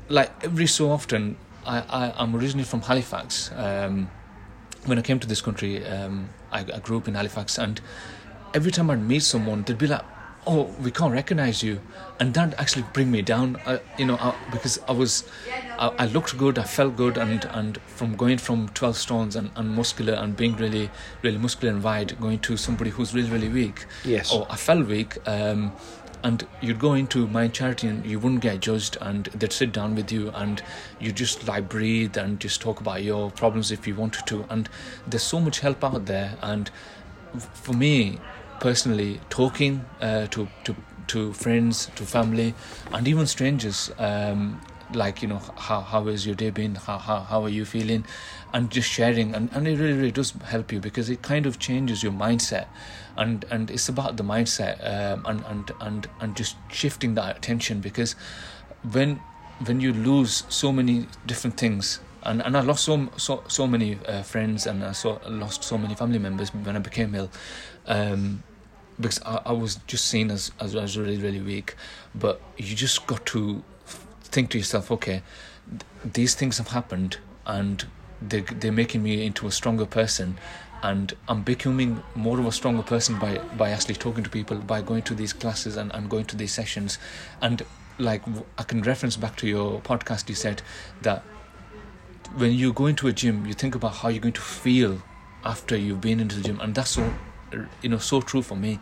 like 0.08 0.30
every 0.42 0.66
so 0.66 0.90
often, 0.90 1.36
I, 1.66 1.80
I 1.80 2.22
am 2.22 2.34
originally 2.34 2.64
from 2.64 2.82
Halifax. 2.82 3.50
Um, 3.54 4.10
when 4.86 4.98
I 4.98 5.02
came 5.02 5.18
to 5.20 5.26
this 5.26 5.40
country, 5.40 5.84
um, 5.86 6.28
I, 6.50 6.60
I 6.60 6.78
grew 6.80 6.96
up 6.98 7.08
in 7.08 7.14
Halifax, 7.14 7.58
and 7.58 7.80
every 8.54 8.72
time 8.72 8.90
I'd 8.90 9.02
meet 9.02 9.22
someone, 9.22 9.62
they'd 9.62 9.78
be 9.78 9.86
like, 9.86 10.04
"Oh, 10.46 10.64
we 10.80 10.90
can't 10.90 11.12
recognize 11.12 11.62
you," 11.62 11.80
and 12.18 12.34
that 12.34 12.58
actually 12.58 12.84
bring 12.92 13.10
me 13.10 13.22
down. 13.22 13.56
Uh, 13.64 13.78
you 13.98 14.06
know, 14.06 14.16
uh, 14.16 14.34
because 14.50 14.78
I 14.88 14.92
was, 14.92 15.24
I, 15.78 16.06
looked 16.06 16.36
good, 16.36 16.58
I 16.58 16.64
felt 16.64 16.96
good, 16.96 17.16
and 17.16 17.44
and 17.52 17.78
from 17.86 18.16
going 18.16 18.38
from 18.38 18.68
twelve 18.70 18.96
stones 18.96 19.36
and, 19.36 19.50
and 19.56 19.70
muscular 19.70 20.14
and 20.14 20.36
being 20.36 20.56
really, 20.56 20.90
really 21.22 21.38
muscular 21.38 21.72
and 21.74 21.82
wide, 21.82 22.20
going 22.20 22.40
to 22.40 22.56
somebody 22.56 22.90
who's 22.90 23.14
really, 23.14 23.30
really 23.30 23.48
weak. 23.48 23.86
Yes. 24.04 24.32
Or 24.32 24.46
I 24.50 24.56
felt 24.56 24.86
weak. 24.86 25.16
Um, 25.28 25.72
and 26.22 26.46
you'd 26.60 26.78
go 26.78 26.94
into 26.94 27.26
Mind 27.26 27.54
Charity 27.54 27.88
and 27.88 28.06
you 28.06 28.18
wouldn't 28.18 28.40
get 28.40 28.60
judged 28.60 28.96
and 29.00 29.26
they'd 29.26 29.52
sit 29.52 29.72
down 29.72 29.94
with 29.94 30.12
you 30.12 30.30
and 30.30 30.62
you 31.00 31.12
just 31.12 31.46
like 31.48 31.68
breathe 31.68 32.16
and 32.16 32.38
just 32.40 32.60
talk 32.60 32.80
about 32.80 33.02
your 33.02 33.30
problems 33.30 33.70
if 33.72 33.86
you 33.86 33.94
wanted 33.94 34.26
to. 34.26 34.44
And 34.48 34.68
there's 35.06 35.22
so 35.22 35.40
much 35.40 35.60
help 35.60 35.82
out 35.82 36.06
there. 36.06 36.36
And 36.42 36.70
for 37.38 37.72
me 37.72 38.18
personally 38.60 39.20
talking 39.28 39.84
uh, 40.00 40.26
to 40.28 40.48
to 40.64 40.76
to 41.08 41.32
friends 41.32 41.90
to 41.96 42.04
family 42.04 42.54
and 42.92 43.08
even 43.08 43.26
strangers 43.26 43.90
um, 43.98 44.60
like 44.94 45.22
you 45.22 45.28
know 45.28 45.40
how 45.56 45.80
how 45.80 46.06
is 46.08 46.26
your 46.26 46.34
day 46.34 46.50
been? 46.50 46.74
How 46.74 46.98
how, 46.98 47.20
how 47.20 47.42
are 47.44 47.48
you 47.48 47.64
feeling? 47.64 48.04
And 48.52 48.70
just 48.70 48.90
sharing 48.90 49.34
and, 49.34 49.48
and 49.52 49.66
it 49.66 49.78
really 49.78 49.94
really 49.94 50.10
does 50.10 50.32
help 50.44 50.72
you 50.72 50.80
because 50.80 51.08
it 51.08 51.22
kind 51.22 51.46
of 51.46 51.58
changes 51.58 52.02
your 52.02 52.12
mindset. 52.12 52.66
And 53.16 53.44
and 53.50 53.70
it's 53.70 53.88
about 53.88 54.16
the 54.16 54.24
mindset 54.24 54.78
um, 54.84 55.24
and 55.26 55.44
and 55.46 55.72
and 55.80 56.08
and 56.20 56.36
just 56.36 56.56
shifting 56.70 57.14
that 57.14 57.36
attention 57.36 57.80
because 57.80 58.14
when 58.92 59.20
when 59.64 59.80
you 59.80 59.92
lose 59.92 60.44
so 60.48 60.72
many 60.72 61.06
different 61.26 61.56
things 61.56 62.00
and 62.24 62.42
and 62.42 62.56
I 62.56 62.60
lost 62.60 62.84
so 62.84 63.08
so 63.16 63.42
so 63.48 63.66
many 63.66 63.98
uh, 64.06 64.22
friends 64.22 64.66
and 64.66 64.84
I 64.84 64.92
saw 64.92 65.18
lost 65.28 65.64
so 65.64 65.76
many 65.78 65.94
family 65.94 66.18
members 66.18 66.54
when 66.54 66.76
I 66.76 66.78
became 66.78 67.14
ill 67.14 67.30
um, 67.86 68.42
because 69.00 69.20
I, 69.24 69.40
I 69.46 69.52
was 69.52 69.76
just 69.86 70.06
seen 70.06 70.30
as, 70.30 70.52
as 70.60 70.76
as 70.76 70.96
really 70.96 71.18
really 71.18 71.40
weak. 71.40 71.74
But 72.14 72.40
you 72.56 72.74
just 72.76 73.06
got 73.06 73.24
to 73.26 73.62
think 74.32 74.50
to 74.50 74.58
yourself 74.58 74.90
okay 74.90 75.22
th- 75.70 75.82
these 76.14 76.34
things 76.34 76.58
have 76.58 76.68
happened 76.68 77.18
and 77.46 77.86
they 78.20 78.40
they're 78.40 78.72
making 78.72 79.02
me 79.02 79.24
into 79.24 79.46
a 79.46 79.50
stronger 79.50 79.86
person 79.86 80.36
and 80.82 81.14
I'm 81.28 81.42
becoming 81.42 82.02
more 82.14 82.38
of 82.38 82.46
a 82.46 82.52
stronger 82.52 82.82
person 82.82 83.18
by 83.18 83.38
by 83.56 83.70
actually 83.70 83.94
talking 83.94 84.24
to 84.24 84.30
people 84.30 84.58
by 84.58 84.82
going 84.82 85.02
to 85.02 85.14
these 85.14 85.32
classes 85.32 85.76
and, 85.76 85.94
and 85.94 86.10
going 86.10 86.24
to 86.26 86.36
these 86.36 86.52
sessions. 86.52 86.98
And 87.40 87.64
like 87.98 88.22
I 88.58 88.64
can 88.64 88.82
reference 88.82 89.16
back 89.16 89.36
to 89.36 89.46
your 89.46 89.80
podcast 89.80 90.28
you 90.28 90.34
said 90.34 90.62
that 91.02 91.22
when 92.36 92.52
you 92.52 92.72
go 92.72 92.86
into 92.86 93.06
a 93.06 93.12
gym 93.12 93.46
you 93.46 93.52
think 93.52 93.74
about 93.74 93.96
how 93.96 94.08
you're 94.08 94.20
going 94.20 94.32
to 94.32 94.40
feel 94.40 95.02
after 95.44 95.76
you've 95.76 96.00
been 96.00 96.18
into 96.18 96.36
the 96.36 96.42
gym 96.42 96.58
and 96.60 96.74
that's 96.74 96.92
so 96.92 97.14
you 97.82 97.88
know 97.88 97.98
so 97.98 98.20
true 98.20 98.42
for 98.42 98.56
me. 98.56 98.78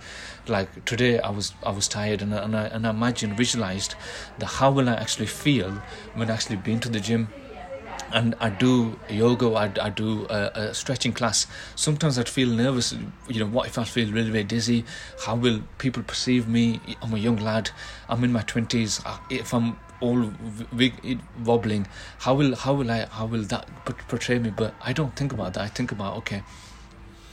Like 0.46 0.84
today, 0.84 1.20
I 1.20 1.30
was 1.30 1.52
I 1.64 1.70
was 1.70 1.88
tired, 1.88 2.22
and 2.22 2.32
and 2.34 2.56
I 2.56 2.66
and 2.66 2.86
I 2.86 2.90
imagined 2.90 3.36
visualized 3.36 3.94
the 4.38 4.46
how 4.46 4.70
will 4.70 4.88
I 4.88 4.94
actually 4.94 5.26
feel 5.26 5.70
when 6.14 6.30
I 6.30 6.34
actually 6.34 6.56
been 6.56 6.80
to 6.80 6.88
the 6.88 7.00
gym 7.00 7.28
and 8.12 8.34
I 8.40 8.50
do 8.50 8.98
yoga, 9.08 9.50
I, 9.52 9.70
I 9.80 9.90
do 9.90 10.26
a, 10.28 10.50
a, 10.54 10.74
stretching 10.74 11.12
class. 11.12 11.46
Sometimes 11.76 12.18
I'd 12.18 12.28
feel 12.28 12.48
nervous, 12.48 12.94
you 13.28 13.40
know, 13.40 13.46
what 13.46 13.66
if 13.66 13.78
I 13.78 13.84
feel 13.84 14.10
really, 14.10 14.30
really 14.30 14.44
dizzy? 14.44 14.84
How 15.24 15.36
will 15.36 15.62
people 15.78 16.02
perceive 16.02 16.48
me? 16.48 16.80
I'm 17.02 17.14
a 17.14 17.18
young 17.18 17.36
lad, 17.36 17.70
I'm 18.08 18.24
in 18.24 18.32
my 18.32 18.42
20s. 18.42 19.20
If 19.30 19.54
I'm 19.54 19.78
all 20.00 20.32
wobbling, 21.44 21.86
how 22.18 22.34
will 22.34 22.56
how 22.56 22.74
will 22.74 22.90
I 22.90 23.06
how 23.10 23.26
will 23.26 23.42
that 23.42 23.68
portray 24.08 24.38
me? 24.38 24.50
But 24.50 24.74
I 24.82 24.92
don't 24.92 25.14
think 25.14 25.32
about 25.32 25.54
that. 25.54 25.62
I 25.62 25.68
think 25.68 25.92
about 25.92 26.16
okay, 26.18 26.42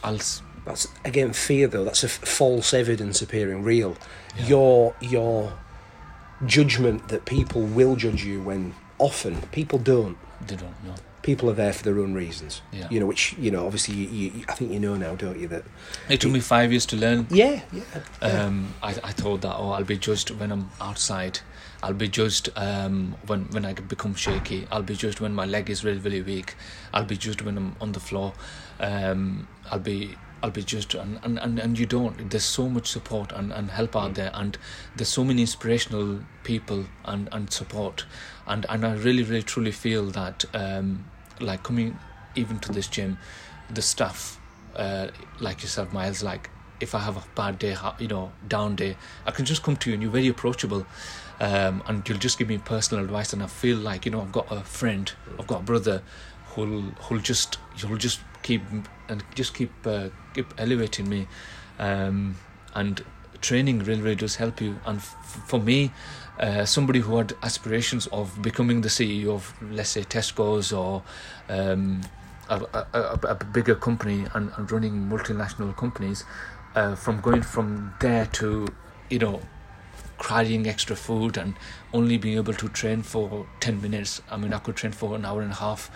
I'll. 0.04 0.20
That's 0.68 0.88
again 1.06 1.34
fear 1.34 1.68
though. 1.68 1.86
That's 1.86 2.04
a 2.04 2.08
f- 2.08 2.12
false 2.28 2.74
evidence 2.74 3.22
appearing 3.22 3.64
real. 3.64 3.98
Yeah. 4.38 4.48
Your 4.48 4.96
your 5.02 5.54
judgment 6.46 7.08
that 7.08 7.26
people 7.26 7.62
will 7.64 7.96
judge 7.96 8.24
you 8.24 8.42
when 8.42 8.76
often 9.00 9.42
people 9.52 9.80
don't 9.80 10.18
they 10.46 10.56
don't 10.56 10.84
know. 10.84 10.96
People 11.24 11.50
are 11.50 11.54
there 11.54 11.74
for 11.74 11.84
their 11.84 12.00
own 12.00 12.14
reasons. 12.14 12.62
Yeah. 12.72 12.88
You 12.90 13.02
know, 13.02 13.06
which 13.06 13.34
you 13.38 13.52
know, 13.52 13.66
obviously, 13.66 13.96
you, 13.96 14.08
you, 14.08 14.46
I 14.48 14.54
think 14.54 14.72
you 14.72 14.80
know 14.80 14.96
now, 14.96 15.16
don't 15.16 15.38
you? 15.38 15.48
That 15.48 15.64
it 16.08 16.22
took 16.22 16.32
me 16.32 16.40
five 16.40 16.72
years 16.72 16.86
to 16.88 16.96
learn. 16.96 17.28
Yeah, 17.30 17.62
yeah. 17.74 17.84
yeah. 18.22 18.28
Um, 18.28 18.74
I 18.82 18.92
I 18.92 19.12
thought 19.12 19.42
that 19.42 19.56
oh, 19.58 19.72
I'll 19.72 19.84
be 19.84 19.98
judged 19.98 20.30
when 20.32 20.52
I'm 20.52 20.70
outside. 20.80 21.40
I'll 21.84 21.94
be 21.94 22.08
judged 22.08 22.50
um, 22.56 23.16
when 23.26 23.46
when 23.52 23.66
I 23.66 23.74
become 23.74 24.16
shaky. 24.16 24.68
I'll 24.72 24.84
be 24.84 24.96
judged 24.96 25.20
when 25.20 25.34
my 25.34 25.46
leg 25.46 25.70
is 25.70 25.84
really 25.84 26.00
really 26.00 26.22
weak. 26.22 26.56
I'll 26.94 27.06
be 27.06 27.18
judged 27.18 27.42
when 27.42 27.58
I'm 27.58 27.76
on 27.82 27.92
the 27.92 28.00
floor. 28.00 28.34
Um, 28.80 29.48
I'll 29.70 29.80
be 29.80 30.16
I'll 30.44 30.52
be 30.52 30.64
judged 30.64 30.96
and, 30.96 31.20
and, 31.24 31.40
and, 31.40 31.60
and 31.60 31.80
you 31.80 31.86
don't. 31.86 32.30
There's 32.30 32.44
so 32.44 32.70
much 32.70 32.88
support 32.88 33.32
and, 33.32 33.52
and 33.52 33.72
help 33.72 33.96
out 33.96 34.16
there 34.16 34.32
and 34.34 34.58
there's 34.96 35.10
so 35.10 35.24
many 35.24 35.42
inspirational 35.42 36.20
people 36.44 36.86
and, 37.06 37.28
and 37.32 37.52
support. 37.52 38.06
And, 38.46 38.66
and 38.70 38.86
I 38.86 38.94
really 38.94 39.24
really 39.24 39.44
truly 39.44 39.72
feel 39.72 40.06
that 40.12 40.46
um, 40.54 41.06
like 41.40 41.64
coming 41.64 41.98
even 42.36 42.60
to 42.60 42.72
this 42.72 42.88
gym 42.88 43.18
the 43.70 43.82
staff 43.82 44.40
uh, 44.76 45.08
like 45.40 45.62
yourself 45.62 45.92
Miles 45.92 46.24
like 46.24 46.50
if 46.80 46.94
I 46.94 47.00
have 47.00 47.18
a 47.18 47.24
bad 47.34 47.58
day 47.58 47.76
you 48.00 48.08
know 48.08 48.32
down 48.48 48.76
day 48.76 48.96
I 49.26 49.32
can 49.32 49.46
just 49.46 49.64
come 49.64 49.76
to 49.78 49.90
you 49.90 49.96
and 49.96 50.04
you're 50.04 50.12
very 50.12 50.28
approachable. 50.28 50.86
Um, 51.40 51.84
and 51.86 52.08
you'll 52.10 52.18
just 52.18 52.40
give 52.40 52.48
me 52.48 52.58
personal 52.58 53.04
advice 53.04 53.32
and 53.32 53.44
I 53.44 53.48
feel 53.48 53.78
like 53.78 54.06
you 54.06 54.12
know 54.12 54.22
I've 54.22 54.32
got 54.32 54.52
a 54.52 54.62
friend 54.62 55.12
I've 55.40 55.46
got 55.46 55.62
a 55.62 55.64
brother 55.64 56.02
who'll 56.48 56.82
who'll 56.82 57.20
just 57.20 57.60
you'll 57.78 57.98
just 57.98 58.20
keep 58.48 58.62
and 59.10 59.24
just 59.36 59.54
keep 59.54 59.72
uh, 59.86 60.08
keep 60.34 60.54
elevating 60.58 61.10
me, 61.10 61.28
um, 61.80 62.36
and 62.74 63.04
training 63.42 63.80
really 63.80 64.02
really 64.02 64.16
does 64.16 64.36
help 64.38 64.62
you. 64.62 64.80
And 64.86 64.98
f- 65.00 65.44
for 65.48 65.60
me, 65.60 65.92
uh, 66.40 66.66
somebody 66.66 67.00
who 67.00 67.18
had 67.18 67.34
aspirations 67.44 68.08
of 68.08 68.42
becoming 68.42 68.82
the 68.82 68.90
CEO 68.90 69.30
of 69.30 69.54
let's 69.62 69.90
say 69.90 70.04
Tesco's 70.04 70.72
or 70.72 71.04
um, 71.50 72.02
a, 72.50 72.62
a, 72.94 73.20
a, 73.24 73.36
bigger 73.36 73.76
company 73.76 74.26
and, 74.34 74.52
and 74.56 74.72
running 74.72 74.94
multinational 75.10 75.76
companies, 75.76 76.24
uh, 76.76 76.96
from 76.96 77.20
going 77.20 77.42
from 77.42 77.94
there 78.00 78.26
to 78.40 78.68
you 79.10 79.20
know 79.20 79.42
carrying 80.20 80.68
extra 80.68 80.96
food 80.96 81.38
and 81.38 81.56
only 81.94 82.18
being 82.18 82.38
able 82.38 82.54
to 82.54 82.70
train 82.70 83.02
for 83.02 83.46
10 83.60 83.82
minutes. 83.82 84.22
I 84.30 84.38
mean, 84.38 84.54
I 84.54 84.60
could 84.60 84.76
train 84.76 84.92
for 84.92 85.16
an 85.16 85.26
hour 85.26 85.42
and 85.42 85.52
a 85.52 85.56
half. 85.56 85.92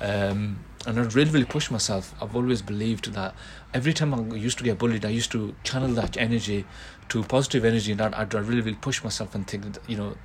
Um, 0.00 0.64
and 0.86 1.00
I 1.00 1.02
really, 1.02 1.30
really 1.30 1.44
pushed 1.44 1.70
myself. 1.70 2.14
I've 2.22 2.36
always 2.36 2.62
believed 2.62 3.12
that 3.14 3.34
every 3.74 3.92
time 3.92 4.14
I 4.14 4.36
used 4.36 4.58
to 4.58 4.64
get 4.64 4.78
bullied, 4.78 5.04
I 5.04 5.08
used 5.08 5.32
to 5.32 5.54
channel 5.64 5.88
that 5.94 6.16
energy 6.16 6.64
to 7.08 7.22
positive 7.24 7.64
energy, 7.64 7.92
and 7.92 8.00
I'd, 8.00 8.14
I'd 8.14 8.34
really, 8.34 8.60
really 8.60 8.76
push 8.76 9.02
myself 9.02 9.34
and 9.34 9.46
think 9.46 9.64
that, 9.72 9.88
you 9.88 9.96
know, 9.96 10.16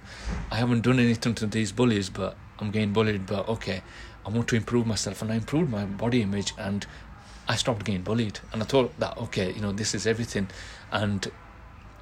I 0.51 0.55
haven't 0.55 0.81
done 0.81 0.99
anything 0.99 1.35
to 1.35 1.47
these 1.47 1.71
bullies, 1.71 2.09
but 2.09 2.37
I'm 2.59 2.71
getting 2.71 2.93
bullied, 2.93 3.25
but 3.25 3.47
okay, 3.49 3.81
I 4.25 4.29
want 4.29 4.47
to 4.49 4.55
improve 4.55 4.85
myself. 4.85 5.21
And 5.21 5.31
I 5.31 5.35
improved 5.35 5.71
my 5.71 5.85
body 5.85 6.21
image, 6.21 6.53
and 6.57 6.85
I 7.47 7.55
stopped 7.55 7.85
getting 7.85 8.03
bullied. 8.03 8.39
And 8.53 8.61
I 8.61 8.65
thought 8.65 8.97
that, 8.99 9.17
okay, 9.17 9.51
you 9.51 9.61
know, 9.61 9.71
this 9.71 9.95
is 9.95 10.05
everything. 10.05 10.47
And 10.91 11.29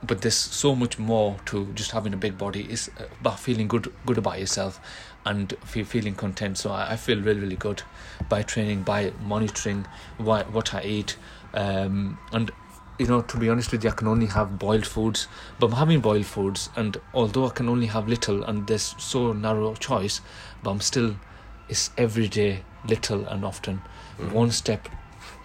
but 0.03 0.21
there's 0.21 0.35
so 0.35 0.75
much 0.75 0.97
more 0.97 1.37
to 1.45 1.65
just 1.73 1.91
having 1.91 2.13
a 2.13 2.17
big 2.17 2.37
body. 2.37 2.65
Is 2.69 2.89
about 3.19 3.39
feeling 3.39 3.67
good 3.67 3.93
good 4.05 4.17
about 4.17 4.39
yourself 4.39 4.79
and 5.25 5.53
feel, 5.65 5.85
feeling 5.85 6.15
content. 6.15 6.57
So 6.57 6.71
I, 6.71 6.91
I 6.91 6.95
feel 6.95 7.21
really 7.21 7.39
really 7.39 7.55
good 7.55 7.83
by 8.27 8.43
training 8.43 8.83
by 8.83 9.11
monitoring 9.23 9.85
what, 10.17 10.51
what 10.51 10.73
i 10.73 10.81
eat. 10.83 11.17
Um, 11.53 12.19
and 12.31 12.51
you 12.99 13.07
know 13.07 13.21
to 13.21 13.37
be 13.37 13.49
honest 13.49 13.71
with 13.71 13.83
you 13.83 13.89
i 13.89 13.93
can 13.93 14.07
only 14.09 14.25
have 14.25 14.59
boiled 14.59 14.85
foods 14.85 15.29
but 15.57 15.67
i'm 15.67 15.77
having 15.77 16.01
boiled 16.01 16.25
foods 16.25 16.69
and 16.75 16.97
although 17.13 17.47
i 17.47 17.49
can 17.49 17.69
only 17.69 17.87
have 17.87 18.09
little 18.09 18.43
and 18.43 18.67
there's 18.67 18.93
so 18.97 19.31
narrow 19.31 19.73
choice 19.75 20.19
but 20.61 20.71
i'm 20.71 20.81
still 20.81 21.15
it's 21.69 21.91
every 21.97 22.27
day 22.27 22.63
little 22.87 23.25
and 23.27 23.45
often. 23.45 23.81
Mm-hmm. 24.17 24.31
one 24.33 24.51
step 24.51 24.89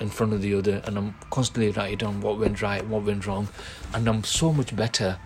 in 0.01 0.09
front 0.09 0.33
of 0.33 0.43
the 0.43 0.55
other, 0.55 0.83
and 0.85 0.99
I'm 0.99 1.15
constantly 1.31 1.71
writing 1.71 1.99
down 1.99 2.21
what 2.21 2.39
went 2.39 2.63
right, 2.63 2.85
what 2.87 3.03
went 3.05 3.27
wrong, 3.27 3.49
and 3.93 4.09
I'm 4.09 4.25
so 4.25 4.53
much 4.53 4.75
better. 4.75 5.19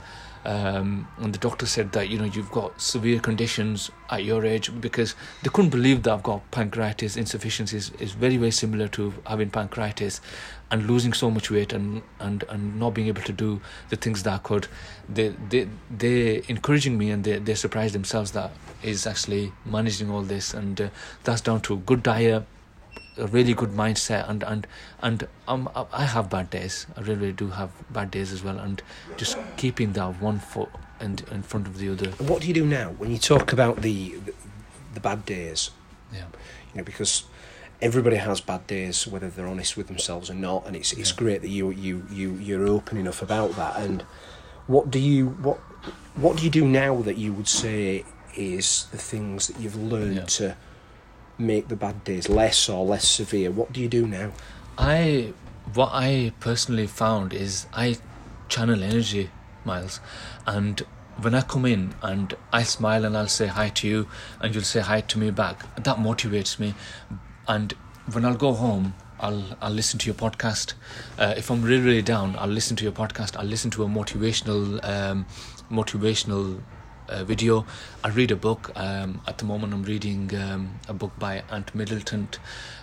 Um, 0.44 1.08
and 1.18 1.34
the 1.34 1.38
doctor 1.38 1.66
said 1.66 1.92
that 1.92 2.08
you 2.08 2.18
know 2.18 2.24
you've 2.24 2.50
got 2.52 2.80
severe 2.80 3.18
conditions 3.18 3.90
at 4.08 4.24
your 4.24 4.46
age 4.46 4.70
because 4.80 5.14
they 5.42 5.50
couldn't 5.50 5.70
believe 5.70 6.04
that 6.04 6.12
I've 6.12 6.22
got 6.22 6.48
pancreatitis 6.52 7.16
insufficiency 7.16 7.76
is, 7.76 7.90
is 7.98 8.12
very 8.12 8.36
very 8.36 8.52
similar 8.52 8.86
to 8.88 9.12
having 9.26 9.50
pancreatitis 9.50 10.20
and 10.70 10.86
losing 10.86 11.12
so 11.12 11.30
much 11.30 11.50
weight 11.50 11.72
and, 11.72 12.02
and, 12.20 12.44
and 12.48 12.78
not 12.78 12.94
being 12.94 13.08
able 13.08 13.22
to 13.22 13.32
do 13.32 13.60
the 13.88 13.96
things 13.96 14.22
that 14.22 14.34
I 14.34 14.38
could 14.38 14.68
they 15.08 15.34
they 15.50 15.68
they 15.90 16.42
encouraging 16.48 16.96
me 16.96 17.10
and 17.10 17.24
they 17.24 17.38
they 17.38 17.54
surprised 17.54 17.94
themselves 17.94 18.30
that 18.30 18.52
is 18.82 19.06
actually 19.06 19.52
managing 19.66 20.08
all 20.08 20.22
this 20.22 20.54
and 20.54 20.80
uh, 20.80 20.88
that's 21.24 21.40
down 21.40 21.62
to 21.62 21.78
good 21.78 22.02
diet 22.02 22.46
a 23.16 23.26
really 23.26 23.54
good 23.54 23.70
mindset 23.70 24.28
and 24.28 24.42
and 24.42 24.66
and 25.02 25.28
um, 25.46 25.68
I 25.92 26.04
have 26.04 26.30
bad 26.30 26.50
days. 26.50 26.86
I 26.96 27.00
really, 27.02 27.32
do 27.32 27.48
have 27.48 27.70
bad 27.90 28.10
days 28.10 28.32
as 28.32 28.42
well, 28.42 28.58
and 28.58 28.82
just 29.16 29.36
keeping 29.56 29.92
that 29.92 30.20
one 30.20 30.38
foot 30.38 30.70
in 31.00 31.18
in 31.30 31.42
front 31.42 31.66
of 31.66 31.78
the 31.78 31.90
other. 31.90 32.10
What 32.24 32.42
do 32.42 32.48
you 32.48 32.54
do 32.54 32.66
now 32.66 32.90
when 32.90 33.10
you 33.10 33.18
talk 33.18 33.52
about 33.52 33.82
the 33.82 34.16
the, 34.24 34.34
the 34.94 35.00
bad 35.00 35.24
days? 35.24 35.70
Yeah, 36.12 36.26
you 36.72 36.78
know 36.78 36.84
because 36.84 37.24
everybody 37.80 38.16
has 38.16 38.40
bad 38.40 38.66
days, 38.66 39.06
whether 39.06 39.28
they're 39.28 39.46
honest 39.46 39.76
with 39.76 39.86
themselves 39.86 40.30
or 40.30 40.34
not, 40.34 40.66
and 40.66 40.76
it's 40.76 40.92
it's 40.92 41.10
yeah. 41.10 41.16
great 41.16 41.42
that 41.42 41.48
you 41.48 41.70
you 41.70 42.06
you 42.10 42.34
you're 42.34 42.66
open 42.66 42.98
enough 42.98 43.22
about 43.22 43.52
that. 43.52 43.76
And 43.78 44.02
what 44.66 44.90
do 44.90 44.98
you 44.98 45.28
what 45.28 45.58
what 46.16 46.36
do 46.36 46.44
you 46.44 46.50
do 46.50 46.66
now 46.66 47.02
that 47.02 47.16
you 47.16 47.32
would 47.32 47.48
say 47.48 48.04
is 48.34 48.86
the 48.90 48.98
things 48.98 49.48
that 49.48 49.60
you've 49.60 49.76
learned 49.76 50.16
yeah. 50.16 50.24
to 50.24 50.56
make 51.38 51.68
the 51.68 51.76
bad 51.76 52.04
days 52.04 52.28
less 52.28 52.68
or 52.68 52.84
less 52.84 53.06
severe? 53.08 53.50
What 53.50 53.72
do 53.72 53.80
you 53.80 53.88
do 53.88 54.06
now? 54.06 54.32
I 54.76 55.32
what 55.74 55.90
I 55.92 56.32
personally 56.40 56.86
found 56.86 57.32
is 57.32 57.66
I 57.72 57.98
channel 58.48 58.82
energy, 58.82 59.30
Miles, 59.64 60.00
and 60.46 60.82
when 61.20 61.34
I 61.34 61.42
come 61.42 61.66
in 61.66 61.94
and 62.00 62.34
I 62.52 62.62
smile 62.62 63.04
and 63.04 63.16
I'll 63.16 63.28
say 63.28 63.46
hi 63.46 63.70
to 63.70 63.88
you 63.88 64.08
and 64.40 64.54
you'll 64.54 64.64
say 64.64 64.80
hi 64.80 65.00
to 65.00 65.18
me 65.18 65.30
back, 65.30 65.74
that 65.74 65.96
motivates 65.96 66.60
me. 66.60 66.74
And 67.48 67.72
when 68.12 68.24
I'll 68.24 68.36
go 68.36 68.52
home, 68.52 68.94
I'll 69.20 69.44
I'll 69.60 69.72
listen 69.72 69.98
to 69.98 70.06
your 70.06 70.14
podcast. 70.14 70.74
Uh, 71.18 71.34
if 71.36 71.50
I'm 71.50 71.62
really 71.62 71.82
really 71.82 72.02
down, 72.02 72.36
I'll 72.38 72.48
listen 72.48 72.76
to 72.76 72.84
your 72.84 72.92
podcast. 72.92 73.36
I'll 73.36 73.46
listen 73.46 73.70
to 73.72 73.82
a 73.82 73.86
motivational 73.86 74.82
um, 74.84 75.26
motivational 75.70 76.60
a 77.08 77.24
video. 77.24 77.66
I 78.04 78.08
read 78.08 78.30
a 78.30 78.36
book. 78.36 78.70
Um, 78.76 79.20
at 79.26 79.38
the 79.38 79.44
moment, 79.44 79.72
I'm 79.72 79.82
reading 79.82 80.34
um, 80.36 80.78
a 80.88 80.92
book 80.92 81.12
by 81.18 81.42
Ant 81.50 81.74
Middleton. 81.74 82.28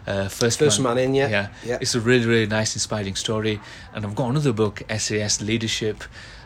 Uh, 0.08 0.28
First, 0.28 0.60
First 0.60 0.80
man, 0.80 0.96
man, 0.96 1.04
in, 1.06 1.16
yeah. 1.16 1.28
yeah. 1.30 1.48
yeah. 1.66 1.78
It's 1.82 1.96
a 1.96 2.00
really, 2.00 2.26
really 2.26 2.48
nice, 2.48 2.76
inspiring 2.76 3.16
story. 3.16 3.60
And 3.94 4.06
I've 4.06 4.16
got 4.16 4.30
another 4.30 4.54
book, 4.54 4.84
SAS 4.98 5.42
Leadership, 5.42 6.04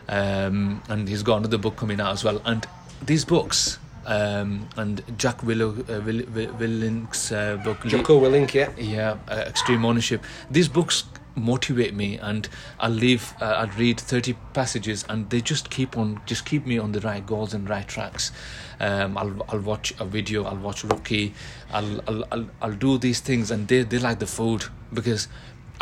um, 0.08 0.82
and 0.88 1.08
he's 1.08 1.22
got 1.22 1.38
another 1.38 1.58
book 1.58 1.76
coming 1.76 2.00
out 2.00 2.12
as 2.12 2.24
well. 2.24 2.40
And 2.44 2.66
these 3.04 3.24
books, 3.24 3.78
um, 4.06 4.68
and 4.76 5.02
Jack 5.18 5.42
Willow, 5.42 5.70
uh, 5.70 6.00
Will, 6.00 6.24
Will, 6.34 6.52
Willink's 6.54 7.32
uh, 7.32 7.56
book. 7.64 7.84
Jocko 7.86 8.20
Willink, 8.20 8.54
yeah. 8.54 8.70
Yeah, 8.78 9.18
uh, 9.28 9.44
Extreme 9.46 9.84
Ownership. 9.84 10.24
These 10.50 10.68
books 10.68 11.04
motivate 11.40 11.94
me 11.94 12.18
and 12.18 12.48
I'll 12.78 12.90
leave 12.90 13.34
uh, 13.40 13.46
I'll 13.46 13.76
read 13.78 14.00
30 14.00 14.34
passages 14.52 15.04
and 15.08 15.28
they 15.30 15.40
just 15.40 15.70
keep 15.70 15.96
on 15.96 16.20
just 16.26 16.44
keep 16.44 16.66
me 16.66 16.78
on 16.78 16.92
the 16.92 17.00
right 17.00 17.24
goals 17.24 17.54
and 17.54 17.68
right 17.68 17.86
tracks. 17.86 18.32
Um, 18.78 19.18
I'll, 19.18 19.46
I'll 19.48 19.60
watch 19.60 19.92
a 20.00 20.04
video 20.04 20.44
I'll 20.44 20.56
watch 20.56 20.84
Rocky 20.84 21.34
I'll, 21.72 22.00
I'll, 22.08 22.24
I'll, 22.32 22.50
I'll 22.62 22.72
do 22.72 22.98
these 22.98 23.20
things 23.20 23.50
and 23.50 23.68
they, 23.68 23.82
they 23.82 23.98
like 23.98 24.18
the 24.18 24.26
food 24.26 24.64
because 24.92 25.28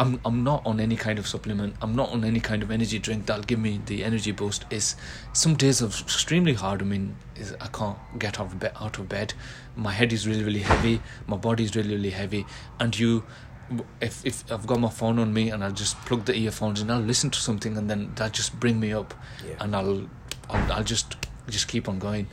I'm, 0.01 0.21
I'm 0.25 0.45
not 0.45 0.65
on 0.65 0.79
any 0.79 0.95
kind 0.95 1.19
of 1.19 1.27
supplement 1.27 1.75
I'm 1.83 1.97
not 1.97 2.11
on 2.11 2.25
any 2.25 2.39
kind 2.39 2.63
of 2.63 2.71
energy 2.71 3.01
drink 3.01 3.27
that'll 3.27 3.43
give 3.43 3.59
me 3.59 3.81
the 3.87 4.05
energy 4.05 4.31
boost. 4.31 4.65
Is 4.71 4.95
some 5.33 5.57
days 5.57 5.83
are 5.83 5.87
extremely 5.87 6.55
hard. 6.55 6.83
I 6.83 6.85
mean 6.85 7.17
I 7.61 7.67
can't 7.67 7.99
get 8.19 8.39
out 8.39 8.47
of 8.47 8.61
bed 8.61 8.73
out 8.81 8.99
of 8.99 9.09
bed. 9.09 9.35
My 9.75 9.91
head 9.91 10.13
is 10.13 10.27
really 10.27 10.45
really 10.45 10.61
heavy. 10.61 11.01
My 11.27 11.37
body 11.37 11.65
is 11.65 11.75
really 11.75 11.97
really 11.97 12.11
heavy. 12.11 12.47
And 12.79 12.97
you 12.97 13.25
if 14.01 14.25
if 14.25 14.51
I've 14.51 14.67
got 14.67 14.81
my 14.81 14.89
phone 14.91 15.19
on 15.19 15.33
me 15.33 15.51
and 15.51 15.63
I 15.63 15.71
just 15.71 15.97
plug 16.07 16.25
the 16.25 16.35
earphones 16.35 16.81
and 16.81 16.91
I'll 16.91 17.01
listen 17.01 17.31
to 17.31 17.39
something 17.39 17.77
and 17.77 17.89
then 17.91 18.13
that 18.17 18.33
just 18.33 18.59
bring 18.59 18.81
me 18.81 18.93
up, 18.93 19.15
Yeah. 19.47 19.55
and 19.61 19.77
I'll, 19.77 20.09
I'll 20.51 20.73
I'll 20.73 20.85
just 20.85 21.17
just 21.49 21.69
keep 21.69 21.89
on 21.89 21.99
going. 21.99 22.27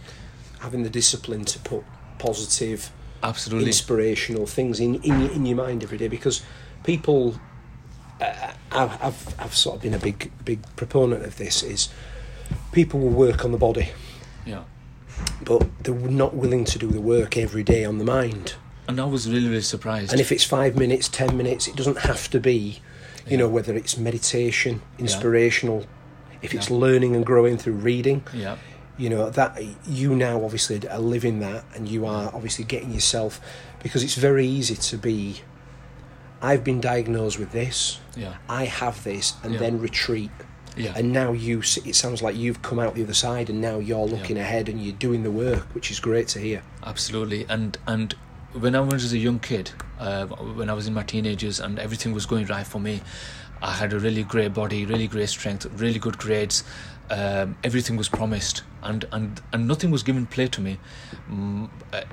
Having 0.59 0.83
the 0.83 0.89
discipline 0.89 1.45
to 1.45 1.59
put 1.59 1.83
positive, 2.17 2.91
Absolutely. 3.21 3.67
inspirational 3.67 4.45
things 4.45 4.79
in 4.79 4.95
in 5.03 5.21
your, 5.21 5.31
in 5.31 5.45
your 5.45 5.57
mind 5.57 5.83
every 5.83 5.97
day 5.97 6.07
because 6.07 6.41
people. 6.83 7.39
Uh, 8.21 8.53
I've, 8.71 9.03
I've 9.03 9.35
I've 9.39 9.55
sort 9.55 9.75
of 9.75 9.81
been 9.81 9.93
a 9.93 9.99
big 9.99 10.31
big 10.45 10.59
proponent 10.77 11.25
of 11.25 11.37
this. 11.37 11.63
Is 11.63 11.89
people 12.71 12.99
will 12.99 13.09
work 13.09 13.43
on 13.43 13.51
the 13.51 13.57
body, 13.57 13.89
yeah. 14.45 14.63
but 15.43 15.67
they're 15.83 15.93
not 15.93 16.33
willing 16.33 16.63
to 16.65 16.79
do 16.79 16.87
the 16.87 17.01
work 17.01 17.35
every 17.35 17.63
day 17.63 17.83
on 17.83 17.97
the 17.97 18.05
mind. 18.05 18.55
And 18.87 18.99
I 18.99 19.05
was 19.05 19.27
really 19.29 19.47
really 19.49 19.61
surprised. 19.61 20.11
And 20.11 20.21
if 20.21 20.31
it's 20.31 20.43
five 20.43 20.75
minutes, 20.75 21.07
ten 21.09 21.35
minutes, 21.37 21.67
it 21.67 21.75
doesn't 21.75 21.99
have 21.99 22.29
to 22.31 22.39
be, 22.39 22.81
you 23.25 23.31
Yeah. 23.31 23.37
know, 23.37 23.49
whether 23.49 23.73
it's 23.75 23.97
meditation, 23.97 24.81
inspirational, 24.99 25.85
if 26.41 26.53
it's 26.53 26.69
Yeah. 26.69 26.77
learning 26.77 27.15
and 27.15 27.25
growing 27.25 27.57
through 27.57 27.73
reading, 27.73 28.23
yeah. 28.33 28.57
you 28.97 29.09
know, 29.09 29.29
that 29.31 29.61
you 29.87 30.15
now 30.15 30.43
obviously 30.43 30.79
are 30.87 30.99
living 30.99 31.39
that 31.39 31.63
and 31.73 31.87
you 31.89 32.05
are 32.05 32.31
obviously 32.33 32.63
getting 32.65 32.91
yourself, 32.93 33.41
because 33.81 34.03
it's 34.03 34.15
very 34.15 34.45
easy 34.47 34.75
to 34.75 34.97
be, 34.97 35.41
I've 36.41 36.63
been 36.63 36.79
diagnosed 36.81 37.39
with 37.39 37.51
this, 37.51 37.99
Yeah. 38.15 38.35
I 38.47 38.65
have 38.65 39.03
this, 39.03 39.33
and 39.43 39.53
Yeah. 39.53 39.59
then 39.59 39.79
retreat. 39.81 40.29
Yeah. 40.77 40.91
And 40.95 41.11
now 41.13 41.31
you, 41.31 41.59
it 41.85 41.95
sounds 41.95 42.21
like 42.21 42.35
you've 42.35 42.61
come 42.61 42.79
out 42.79 42.95
the 42.95 43.03
other 43.03 43.13
side 43.13 43.49
and 43.49 43.61
now 43.61 43.79
you're 43.79 44.05
looking 44.05 44.37
ahead 44.37 44.67
and 44.69 44.79
you're 44.83 44.93
doing 44.93 45.23
the 45.23 45.31
work, 45.31 45.73
which 45.73 45.89
is 45.89 45.99
great 46.01 46.27
to 46.29 46.39
hear. 46.39 46.61
Absolutely, 46.85 47.45
and 47.49 47.77
and 47.87 48.13
when 48.59 48.75
I 48.75 48.79
was 48.79 49.11
a 49.11 49.17
young 49.17 49.39
kid, 49.39 49.71
uh, 49.99 50.25
when 50.25 50.69
I 50.69 50.73
was 50.73 50.87
in 50.87 50.93
my 50.93 51.03
teenagers, 51.03 51.59
and 51.59 51.77
everything 51.77 52.13
was 52.13 52.25
going 52.25 52.45
right 52.47 52.65
for 52.65 52.79
me, 52.79 53.01
I 53.61 53.71
had 53.71 53.93
a 53.93 53.99
really 53.99 54.23
great 54.23 54.53
body, 54.53 54.85
really 54.85 55.07
great 55.07 55.29
strength, 55.29 55.65
really 55.77 55.99
good 55.99 56.17
grades. 56.17 56.63
Um, 57.09 57.57
everything 57.63 57.97
was 57.97 58.09
promised, 58.09 58.63
and 58.81 59.05
and 59.11 59.41
and 59.51 59.67
nothing 59.67 59.91
was 59.91 60.03
given 60.03 60.25
play 60.25 60.47
to 60.47 60.61
me. 60.61 60.79
Mm, 61.29 61.69
uh, 61.93 62.03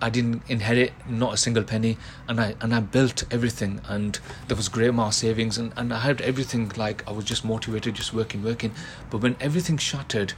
I 0.00 0.08
didn't 0.08 0.42
inherit 0.48 0.92
not 1.08 1.34
a 1.34 1.36
single 1.36 1.62
penny, 1.64 1.98
and 2.28 2.40
I 2.40 2.54
and 2.60 2.74
I 2.74 2.80
built 2.80 3.24
everything, 3.30 3.80
and 3.88 4.18
there 4.48 4.56
was 4.56 4.68
great 4.68 4.88
amount 4.88 5.08
of 5.08 5.14
savings, 5.14 5.58
and, 5.58 5.72
and 5.76 5.92
I 5.92 5.98
had 6.00 6.20
everything 6.20 6.72
like 6.76 7.06
I 7.06 7.12
was 7.12 7.24
just 7.24 7.44
motivated, 7.44 7.94
just 7.94 8.14
working, 8.14 8.42
working. 8.42 8.72
But 9.10 9.18
when 9.18 9.36
everything 9.40 9.76
shattered, 9.76 10.32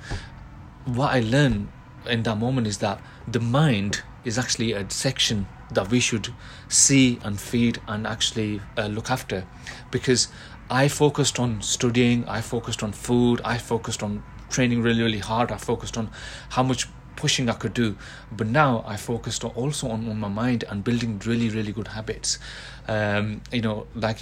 what 0.84 1.12
I 1.12 1.20
learned 1.20 1.68
in 2.06 2.22
that 2.22 2.36
moment 2.36 2.66
is 2.66 2.78
that 2.78 3.00
the 3.26 3.40
mind 3.40 4.02
is 4.28 4.38
actually 4.38 4.72
a 4.72 4.88
section 4.90 5.48
that 5.72 5.90
we 5.90 6.00
should 6.00 6.28
see 6.68 7.18
and 7.24 7.40
feed 7.40 7.80
and 7.88 8.06
actually 8.06 8.60
uh, 8.76 8.86
look 8.86 9.10
after 9.10 9.46
because 9.90 10.28
I 10.70 10.88
focused 10.88 11.40
on 11.40 11.62
studying, 11.62 12.28
I 12.28 12.40
focused 12.42 12.82
on 12.82 12.92
food, 12.92 13.40
I 13.44 13.58
focused 13.58 14.02
on 14.02 14.22
training 14.50 14.82
really, 14.82 15.02
really 15.02 15.18
hard, 15.18 15.50
I 15.50 15.56
focused 15.56 15.96
on 15.96 16.10
how 16.50 16.62
much 16.62 16.86
pushing 17.16 17.48
I 17.48 17.54
could 17.54 17.74
do. 17.74 17.96
But 18.30 18.46
now 18.46 18.84
I 18.86 18.96
focused 18.96 19.44
also 19.44 19.88
on, 19.88 20.08
on 20.08 20.20
my 20.20 20.28
mind 20.28 20.64
and 20.68 20.84
building 20.84 21.20
really, 21.24 21.48
really 21.48 21.72
good 21.72 21.88
habits. 21.88 22.38
Um, 22.86 23.40
you 23.50 23.62
know, 23.62 23.86
like 23.94 24.18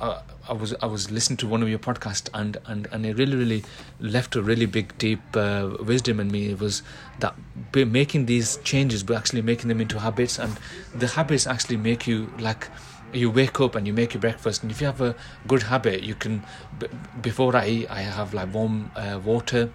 I, 0.00 0.20
I 0.48 0.52
was 0.52 0.74
I 0.82 0.86
was 0.86 1.10
listening 1.10 1.36
to 1.38 1.46
one 1.46 1.62
of 1.62 1.68
your 1.68 1.78
podcasts 1.78 2.28
and, 2.34 2.56
and, 2.66 2.88
and 2.92 3.06
it 3.06 3.16
really 3.16 3.36
really 3.36 3.64
left 4.00 4.36
a 4.36 4.42
really 4.42 4.66
big 4.66 4.96
deep 4.98 5.20
uh, 5.34 5.70
wisdom 5.80 6.20
in 6.20 6.30
me. 6.30 6.50
It 6.50 6.60
was 6.60 6.82
that 7.20 7.34
making 7.74 8.26
these 8.26 8.58
changes, 8.58 9.02
but 9.02 9.16
actually 9.16 9.42
making 9.42 9.68
them 9.68 9.80
into 9.80 9.98
habits, 10.00 10.38
and 10.38 10.58
the 10.94 11.06
habits 11.08 11.46
actually 11.46 11.76
make 11.76 12.06
you 12.06 12.32
like 12.38 12.68
you 13.12 13.30
wake 13.30 13.60
up 13.60 13.74
and 13.74 13.86
you 13.86 13.92
make 13.92 14.14
your 14.14 14.20
breakfast, 14.20 14.62
and 14.62 14.70
if 14.70 14.80
you 14.80 14.86
have 14.86 15.00
a 15.00 15.14
good 15.46 15.64
habit, 15.64 16.02
you 16.02 16.14
can 16.14 16.44
b- 16.78 16.86
before 17.20 17.56
I 17.56 17.66
eat, 17.68 17.90
I 17.90 18.00
have 18.02 18.34
like 18.34 18.52
warm 18.54 18.90
uh, 18.96 19.20
water 19.24 19.70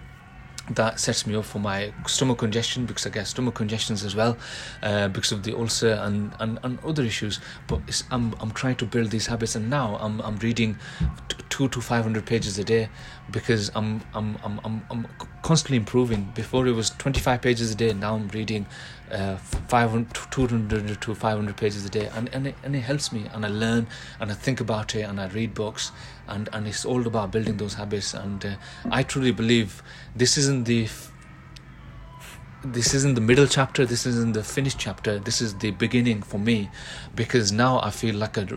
that 0.70 0.98
sets 0.98 1.26
me 1.26 1.34
up 1.36 1.44
for 1.44 1.58
my 1.58 1.92
stomach 2.06 2.38
congestion 2.38 2.86
because 2.86 3.06
I 3.06 3.10
get 3.10 3.26
stomach 3.26 3.54
congestions 3.54 4.04
as 4.04 4.16
well 4.16 4.36
uh, 4.82 5.08
because 5.08 5.32
of 5.32 5.42
the 5.42 5.54
ulcer 5.54 5.92
and, 6.02 6.32
and, 6.40 6.58
and 6.62 6.78
other 6.84 7.02
issues. 7.02 7.40
But 7.66 7.80
I'm 8.10 8.34
I'm 8.40 8.50
trying 8.50 8.76
to 8.76 8.86
build 8.86 9.10
these 9.10 9.26
habits, 9.26 9.54
and 9.54 9.70
now 9.70 9.96
I'm 10.00 10.20
I'm 10.20 10.36
reading 10.36 10.78
t- 11.28 11.36
two 11.48 11.68
to 11.68 11.80
five 11.80 12.02
hundred 12.02 12.26
pages 12.26 12.58
a 12.58 12.64
day 12.64 12.88
because 13.30 13.70
I'm 13.74 14.00
I'm 14.14 14.36
I'm 14.44 14.60
I'm, 14.64 14.82
I'm 14.90 15.06
constantly 15.42 15.76
improving. 15.76 16.32
Before 16.34 16.66
it 16.66 16.72
was 16.72 16.90
twenty 16.90 17.20
five 17.20 17.42
pages 17.42 17.70
a 17.70 17.74
day, 17.76 17.92
now 17.92 18.14
I'm 18.14 18.28
reading 18.28 18.66
uh, 19.10 19.36
500 19.36 20.12
200 20.30 21.00
to 21.00 21.14
500 21.14 21.56
pages 21.56 21.84
a 21.84 21.88
day 21.88 22.10
and, 22.14 22.28
and, 22.32 22.48
it, 22.48 22.54
and 22.64 22.74
it 22.74 22.80
helps 22.80 23.12
me 23.12 23.28
and 23.32 23.44
I 23.44 23.48
learn 23.48 23.86
and 24.20 24.30
I 24.30 24.34
think 24.34 24.60
about 24.60 24.94
it 24.94 25.02
and 25.02 25.20
I 25.20 25.28
read 25.28 25.54
books 25.54 25.92
and, 26.28 26.48
and 26.52 26.66
it's 26.66 26.84
all 26.84 27.06
about 27.06 27.30
building 27.30 27.56
those 27.56 27.74
habits. 27.74 28.14
And 28.14 28.44
uh, 28.44 28.54
I 28.90 29.02
truly 29.02 29.32
believe 29.32 29.82
this 30.14 30.36
isn't 30.36 30.64
the 30.64 30.84
f- 30.84 31.12
this 32.64 32.94
isn't 32.94 33.14
the 33.14 33.20
middle 33.20 33.46
chapter 33.46 33.86
this 33.86 34.06
isn't 34.06 34.32
the 34.32 34.42
finished 34.42 34.78
chapter. 34.78 35.18
This 35.18 35.40
is 35.40 35.54
the 35.58 35.70
beginning 35.70 36.22
for 36.22 36.38
me 36.38 36.70
because 37.14 37.52
now 37.52 37.80
I 37.80 37.90
feel 37.90 38.16
like 38.16 38.36
a, 38.36 38.48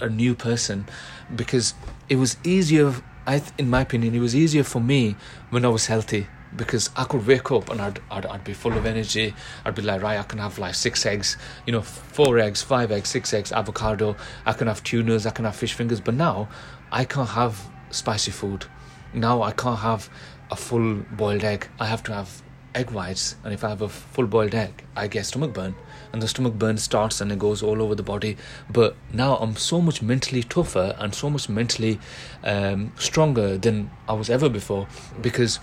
a, 0.00 0.08
new 0.08 0.34
person. 0.34 0.86
Because 1.34 1.74
it 2.08 2.16
was 2.16 2.36
easier 2.44 2.92
I 3.26 3.42
in 3.58 3.70
my 3.70 3.82
opinion 3.82 4.14
it 4.14 4.20
was 4.20 4.34
easier 4.34 4.64
for 4.64 4.80
me 4.80 5.16
when 5.50 5.64
I 5.64 5.68
was 5.68 5.86
healthy 5.86 6.26
because 6.56 6.90
I 6.96 7.04
could 7.04 7.26
wake 7.26 7.50
up 7.52 7.70
and 7.70 7.80
I'd, 7.80 8.00
I'd, 8.10 8.26
I'd 8.26 8.44
be 8.44 8.54
full 8.54 8.76
of 8.76 8.86
energy. 8.86 9.34
I'd 9.64 9.74
be 9.74 9.82
like, 9.82 10.02
right, 10.02 10.18
I 10.18 10.22
can 10.22 10.38
have 10.38 10.58
like 10.58 10.74
six 10.74 11.04
eggs, 11.06 11.36
you 11.66 11.72
know, 11.72 11.82
four 11.82 12.38
eggs, 12.38 12.62
five 12.62 12.90
eggs, 12.90 13.08
six 13.08 13.32
eggs, 13.34 13.52
avocado. 13.52 14.16
I 14.44 14.52
can 14.52 14.66
have 14.66 14.82
tunas, 14.82 15.26
I 15.26 15.30
can 15.30 15.44
have 15.44 15.56
fish 15.56 15.74
fingers. 15.74 16.00
But 16.00 16.14
now 16.14 16.48
I 16.90 17.04
can't 17.04 17.28
have 17.30 17.60
spicy 17.90 18.30
food. 18.30 18.66
Now 19.12 19.42
I 19.42 19.52
can't 19.52 19.78
have 19.80 20.08
a 20.50 20.56
full 20.56 20.96
boiled 21.12 21.44
egg. 21.44 21.68
I 21.78 21.86
have 21.86 22.02
to 22.04 22.14
have 22.14 22.42
egg 22.74 22.90
whites. 22.90 23.36
And 23.42 23.52
if 23.52 23.64
I 23.64 23.70
have 23.70 23.82
a 23.82 23.88
full 23.88 24.26
boiled 24.26 24.54
egg, 24.54 24.84
I 24.94 25.08
get 25.08 25.26
stomach 25.26 25.52
burn. 25.52 25.74
And 26.12 26.22
the 26.22 26.28
stomach 26.28 26.54
burn 26.54 26.78
starts 26.78 27.20
and 27.20 27.32
it 27.32 27.38
goes 27.38 27.62
all 27.62 27.82
over 27.82 27.94
the 27.94 28.02
body. 28.02 28.36
But 28.70 28.96
now 29.12 29.36
I'm 29.36 29.56
so 29.56 29.80
much 29.80 30.02
mentally 30.02 30.42
tougher 30.42 30.94
and 30.98 31.14
so 31.14 31.28
much 31.28 31.48
mentally 31.48 31.98
um, 32.44 32.92
stronger 32.98 33.58
than 33.58 33.90
I 34.08 34.12
was 34.12 34.30
ever 34.30 34.48
before 34.48 34.86
because 35.20 35.58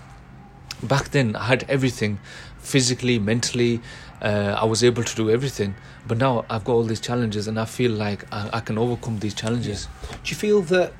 back 0.84 1.10
then 1.10 1.36
I 1.36 1.44
had 1.44 1.64
everything 1.68 2.18
physically, 2.58 3.18
mentally. 3.18 3.80
Uh, 4.22 4.56
I 4.58 4.64
was 4.64 4.82
able 4.82 5.02
to 5.02 5.16
do 5.16 5.28
everything, 5.30 5.74
but 6.06 6.16
now 6.18 6.44
I've 6.48 6.64
got 6.64 6.72
all 6.72 6.84
these 6.84 7.00
challenges, 7.00 7.46
and 7.48 7.58
I 7.60 7.64
feel 7.66 7.90
like 7.90 8.24
I, 8.32 8.48
I 8.54 8.60
can 8.60 8.78
overcome 8.78 9.18
these 9.18 9.34
challenges. 9.34 9.88
Do 10.22 10.30
you 10.30 10.36
feel 10.36 10.62
that 10.62 10.92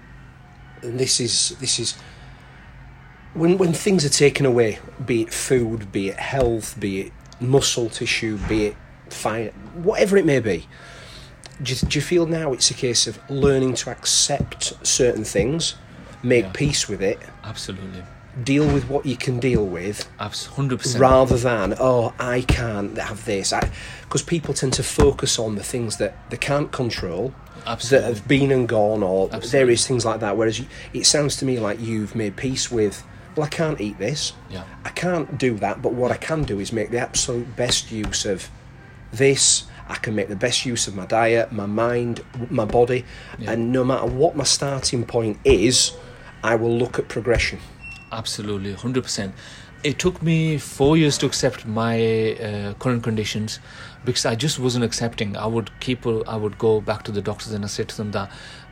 and 0.83 1.01
this 1.01 1.21
is 1.21 1.57
this 1.61 1.79
is 1.79 1.95
when 3.33 3.57
when 3.59 3.73
things 3.73 4.05
are 4.05 4.11
taken 4.11 4.47
away, 4.47 4.79
be 5.05 5.23
it 5.23 5.33
food, 5.33 5.91
be 5.91 6.09
it 6.09 6.17
health, 6.17 6.79
be 6.79 7.01
it 7.03 7.13
muscle 7.41 7.89
tissue, 7.89 8.39
be 8.49 8.67
it 8.67 8.77
fine, 9.11 9.49
whatever 9.83 10.17
it 10.17 10.25
may 10.27 10.41
be. 10.41 10.67
Do 11.63 11.73
you, 11.73 11.79
do 11.89 11.99
you 11.99 12.03
feel 12.03 12.27
now 12.27 12.53
it's 12.53 12.71
a 12.71 12.75
case 12.75 13.07
of 13.07 13.19
learning 13.31 13.75
to 13.75 13.91
accept 13.91 14.75
certain 14.87 15.25
things, 15.25 15.77
make 16.23 16.45
Yeah. 16.47 16.53
peace 16.53 16.89
with 16.89 17.01
it, 17.01 17.19
Absolutely, 17.45 18.03
deal 18.43 18.67
with 18.67 18.89
what 18.89 19.07
you 19.07 19.17
can 19.17 19.39
deal 19.39 19.65
with, 19.65 20.09
hundred 20.19 20.81
percent. 20.81 21.01
rather 21.01 21.37
than 21.37 21.75
oh 21.79 22.13
I 22.19 22.43
can't 22.43 22.97
have 22.99 23.25
this. 23.25 23.53
Because 24.03 24.23
people 24.23 24.55
tend 24.55 24.73
to 24.75 24.83
focus 24.83 25.39
on 25.39 25.55
the 25.55 25.63
things 25.63 25.99
that 25.99 26.31
they 26.31 26.37
can't 26.37 26.73
control 26.73 27.35
that 27.65 28.05
have 28.05 28.29
been 28.29 28.51
and 28.51 28.69
gone 28.69 29.03
or 29.03 29.27
Absolutely. 29.27 29.49
various 29.51 29.87
things 29.87 30.05
like 30.05 30.21
that. 30.21 30.37
Whereas 30.37 30.59
you, 30.59 30.67
it 30.93 31.07
sounds 31.07 31.37
to 31.39 31.45
me 31.45 31.59
like 31.59 31.81
you've 31.81 32.15
made 32.15 32.37
peace 32.37 32.71
with 32.71 33.05
well 33.37 33.47
I 33.47 33.49
can't 33.49 33.81
eat 33.81 33.99
this. 33.99 34.33
Yeah, 34.51 34.65
I 34.85 34.91
can't 34.91 35.39
do 35.39 35.55
that 35.59 35.81
but 35.83 35.93
what 35.93 36.11
I 36.11 36.17
can 36.17 36.43
do 36.45 36.61
is 36.61 36.73
make 36.73 36.91
the 36.91 36.99
absolute 36.99 37.57
best 37.57 37.91
use 37.91 38.25
of 38.27 38.51
this. 39.13 39.65
I 39.89 39.97
can 39.97 40.15
make 40.15 40.29
the 40.29 40.37
best 40.37 40.65
use 40.65 40.87
of 40.89 40.95
my 40.95 41.07
diet 41.07 41.53
my 41.53 41.67
mind 41.67 42.23
my 42.51 42.65
body. 42.65 43.05
Yeah. 43.39 43.53
and 43.53 43.73
no 43.73 43.85
matter 43.85 44.07
what 44.07 44.37
my 44.37 44.45
starting 44.45 45.05
point 45.05 45.39
is 45.45 45.93
I 46.43 46.57
will 46.57 46.77
look 46.77 46.99
at 46.99 47.09
progression 47.09 47.61
absolutely, 48.15 48.73
hundred 48.73 49.03
percent. 49.03 49.35
It 49.83 49.99
took 49.99 50.23
me 50.23 50.57
four 50.57 50.97
years 50.97 51.19
to 51.19 51.27
accept 51.27 51.67
my 51.67 52.33
uh, 52.37 52.75
current 52.75 53.03
conditions 53.03 53.61
because 54.05 54.25
I 54.25 54.35
just 54.35 54.59
wasn't 54.59 54.85
accepting. 54.85 55.37
I 55.37 55.47
would 55.47 55.71
keep, 55.81 56.07
I 56.07 56.37
would 56.37 56.57
go 56.59 56.81
back 56.81 57.03
to 57.05 57.13
the 57.13 57.21
doctors 57.21 57.53
and 57.53 57.65
I 57.65 57.69
said 57.69 57.91
to 57.91 57.97
them 57.97 58.13
that, 58.13 58.31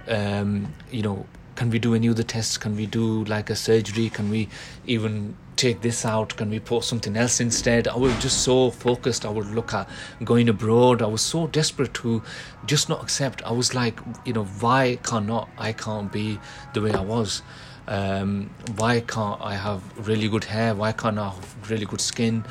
um, 0.09 0.73
you 0.91 1.03
know, 1.03 1.27
can 1.55 1.69
we 1.69 1.79
do 1.79 1.95
any 1.95 2.09
other 2.09 2.23
tests? 2.23 2.57
Can 2.57 2.77
we 2.77 2.87
do 2.87 3.25
like 3.25 3.51
a 3.51 3.57
surgery? 3.57 4.09
Can 4.09 4.31
we 4.31 4.49
even 4.87 5.37
take 5.57 5.83
this 5.83 6.07
out? 6.07 6.35
Can 6.37 6.49
we 6.49 6.59
put 6.59 6.83
something 6.85 7.15
else 7.15 7.41
instead? 7.41 7.89
I 7.89 7.97
was 7.97 8.17
just 8.23 8.43
so 8.43 8.71
focused. 8.71 9.27
I 9.27 9.29
would 9.29 9.49
look 9.49 9.75
at 9.75 9.89
going 10.25 10.49
abroad. 10.49 11.03
I 11.03 11.07
was 11.07 11.21
so 11.21 11.47
desperate 11.47 11.93
to 11.95 12.23
just 12.65 12.89
not 12.89 13.03
accept. 13.03 13.43
I 13.43 13.53
was 13.53 13.75
like, 13.75 14.01
you 14.25 14.33
know, 14.33 14.45
why 14.45 14.99
cannot 15.03 15.51
I 15.59 15.73
can't 15.73 16.11
be 16.11 16.41
the 16.73 16.81
way 16.81 16.93
I 16.93 17.03
was? 17.03 17.43
Um, 17.89 18.51
why 18.77 19.01
can't 19.01 19.41
I 19.41 19.55
have 19.55 19.83
really 20.09 20.29
good 20.29 20.45
hair? 20.45 20.75
Why 20.75 20.93
can't 20.93 21.19
I 21.19 21.31
have 21.31 21.71
really 21.71 21.87
good 21.87 22.01
skin? 22.01 22.45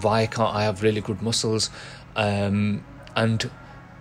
Why 0.00 0.26
can't 0.26 0.54
I 0.54 0.64
have 0.64 0.82
really 0.82 1.00
good 1.00 1.20
muscles? 1.22 1.70
Um, 2.16 2.84
and 3.16 3.50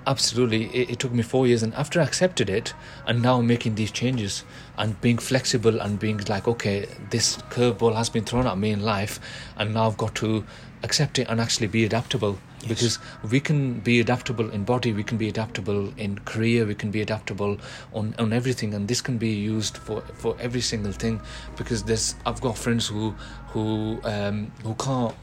Absolutely. 0.06 0.66
It, 0.66 0.92
it, 0.92 1.00
took 1.00 1.14
me 1.14 1.24
four 1.24 1.48
years, 1.48 1.64
and 1.64 1.74
after 1.76 2.02
I 2.02 2.04
accepted 2.04 2.50
it, 2.50 2.74
and 3.08 3.22
now 3.22 3.40
making 3.42 3.76
these 3.76 3.92
changes 3.92 4.44
and 4.78 5.00
being 5.00 5.18
flexible 5.18 5.80
and 5.80 5.98
being 5.98 6.18
like, 6.28 6.48
okay, 6.48 6.88
this 7.10 7.38
curveball 7.50 7.96
has 7.96 8.10
been 8.10 8.26
thrown 8.26 8.46
at 8.46 8.58
me 8.58 8.72
in 8.72 8.82
life, 8.82 9.20
and 9.56 9.74
now 9.74 9.88
I've 9.88 9.98
got 9.98 10.14
to 10.16 10.44
accept 10.84 11.20
it 11.20 11.28
and 11.30 11.40
actually 11.40 11.68
be 11.68 11.86
adaptable. 11.86 12.38
Yes. 12.64 12.70
Because 12.70 13.00
we 13.32 13.40
can 13.40 13.80
be 13.80 14.00
adaptable 14.00 14.50
in 14.50 14.64
body, 14.64 14.94
we 14.94 15.04
can 15.04 15.18
be 15.18 15.28
adaptable 15.28 15.94
in 15.98 16.20
career, 16.20 16.66
we 16.66 16.76
can 16.76 16.92
be 16.92 17.02
adaptable 17.02 17.58
on, 17.94 18.16
on 18.18 18.32
everything, 18.32 18.74
and 18.74 18.88
this 18.88 19.02
can 19.02 19.18
be 19.18 19.30
used 19.30 19.78
for, 19.78 20.02
for 20.16 20.36
every 20.40 20.62
single 20.62 20.94
thing. 20.94 21.22
Because 21.58 21.84
there's 21.84 22.16
I've 22.26 22.42
got 22.42 22.58
friends 22.58 22.88
who 22.88 23.12
who 23.48 24.00
um, 24.04 24.52
who 24.64 24.74
can't 24.76 25.14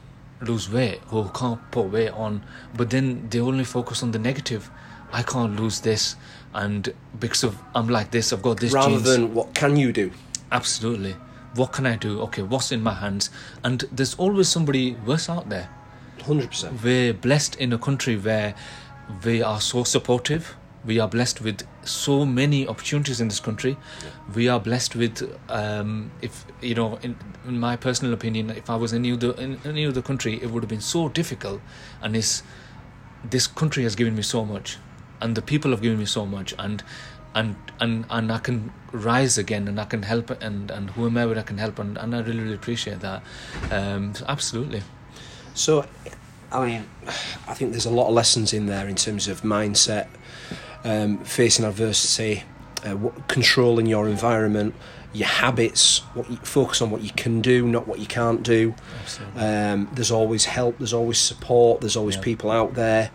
lose 0.42 0.70
weight 0.70 0.98
who 1.08 1.28
can't 1.30 1.60
put 1.70 1.90
weight 1.90 2.10
on, 2.10 2.42
but 2.76 2.90
then 2.90 3.28
they 3.30 3.40
only 3.40 3.64
focus 3.64 4.02
on 4.02 4.12
the 4.12 4.18
negative. 4.18 4.70
I 5.12 5.22
can't 5.22 5.58
lose 5.58 5.80
this, 5.80 6.16
and 6.54 6.92
because 7.18 7.42
of 7.42 7.58
I'm 7.74 7.88
like 7.88 8.10
this, 8.10 8.32
I've 8.32 8.42
got 8.42 8.60
this. 8.60 8.72
Rather 8.72 8.90
genes. 8.90 9.04
than 9.04 9.34
what 9.34 9.54
can 9.54 9.76
you 9.76 9.92
do? 9.92 10.10
Absolutely. 10.52 11.16
What 11.54 11.72
can 11.72 11.84
I 11.84 11.96
do? 11.96 12.20
Okay, 12.22 12.42
what's 12.42 12.70
in 12.70 12.82
my 12.82 12.94
hands? 12.94 13.30
And 13.64 13.84
there's 13.90 14.14
always 14.14 14.48
somebody 14.48 14.94
worse 15.04 15.28
out 15.28 15.48
there. 15.48 15.68
Hundred 16.22 16.50
percent. 16.50 16.82
We're 16.82 17.14
blessed 17.14 17.56
in 17.56 17.72
a 17.72 17.78
country 17.78 18.16
where 18.16 18.54
we 19.24 19.42
are 19.42 19.60
so 19.60 19.84
supportive 19.84 20.56
we 20.84 20.98
are 20.98 21.08
blessed 21.08 21.40
with 21.42 21.66
so 21.84 22.24
many 22.24 22.66
opportunities 22.66 23.20
in 23.20 23.28
this 23.28 23.40
country. 23.40 23.76
Yeah. 24.02 24.10
We 24.34 24.48
are 24.48 24.60
blessed 24.60 24.96
with, 24.96 25.38
um, 25.48 26.10
if 26.22 26.44
you 26.60 26.74
know, 26.74 26.98
in, 27.02 27.16
in, 27.46 27.58
my 27.58 27.76
personal 27.76 28.14
opinion, 28.14 28.50
if 28.50 28.70
I 28.70 28.76
was 28.76 28.92
in 28.92 29.04
any 29.04 29.12
other 29.12 29.32
in 29.32 29.60
any 29.64 29.86
other 29.86 30.02
country, 30.02 30.40
it 30.42 30.50
would 30.50 30.62
have 30.62 30.70
been 30.70 30.80
so 30.80 31.08
difficult. 31.08 31.60
And 32.02 32.14
this 32.14 32.42
this 33.22 33.46
country 33.46 33.82
has 33.82 33.94
given 33.94 34.16
me 34.16 34.22
so 34.22 34.44
much, 34.44 34.78
and 35.20 35.36
the 35.36 35.42
people 35.42 35.70
have 35.72 35.82
given 35.82 35.98
me 35.98 36.06
so 36.06 36.24
much, 36.24 36.54
and 36.58 36.82
and 37.34 37.56
and 37.78 38.06
and 38.08 38.32
I 38.32 38.38
can 38.38 38.72
rise 38.92 39.36
again, 39.36 39.68
and 39.68 39.78
I 39.78 39.84
can 39.84 40.02
help, 40.02 40.30
and 40.30 40.70
and 40.70 40.90
whomever 40.90 41.38
I 41.38 41.42
can 41.42 41.58
help, 41.58 41.78
and, 41.78 41.98
and 41.98 42.14
I 42.14 42.20
really 42.20 42.40
really 42.40 42.54
appreciate 42.54 43.00
that. 43.00 43.22
Um, 43.70 44.14
absolutely. 44.26 44.82
So, 45.60 45.84
I 46.50 46.66
mean, 46.66 46.88
I 47.46 47.52
think 47.52 47.72
there's 47.72 47.84
a 47.84 47.90
lot 47.90 48.08
of 48.08 48.14
lessons 48.14 48.54
in 48.54 48.64
there 48.64 48.88
in 48.88 48.96
terms 48.96 49.28
of 49.28 49.42
mindset 49.42 50.08
um, 50.84 51.18
facing 51.18 51.66
adversity, 51.66 52.44
uh, 52.84 52.96
controlling 53.28 53.84
your 53.84 54.08
environment, 54.08 54.74
your 55.12 55.28
habits, 55.28 55.98
what 56.14 56.30
you, 56.30 56.38
focus 56.38 56.80
on 56.80 56.90
what 56.90 57.02
you 57.02 57.10
can 57.10 57.42
do, 57.42 57.66
not 57.66 57.86
what 57.86 57.98
you 57.98 58.06
can't 58.06 58.42
do. 58.42 58.74
Um, 59.36 59.90
there's 59.92 60.10
always 60.10 60.46
help, 60.46 60.78
there's 60.78 60.94
always 60.94 61.18
support, 61.18 61.82
there's 61.82 61.96
always 61.96 62.16
yeah. 62.16 62.22
people 62.22 62.50
out 62.50 62.72
there. 62.72 63.10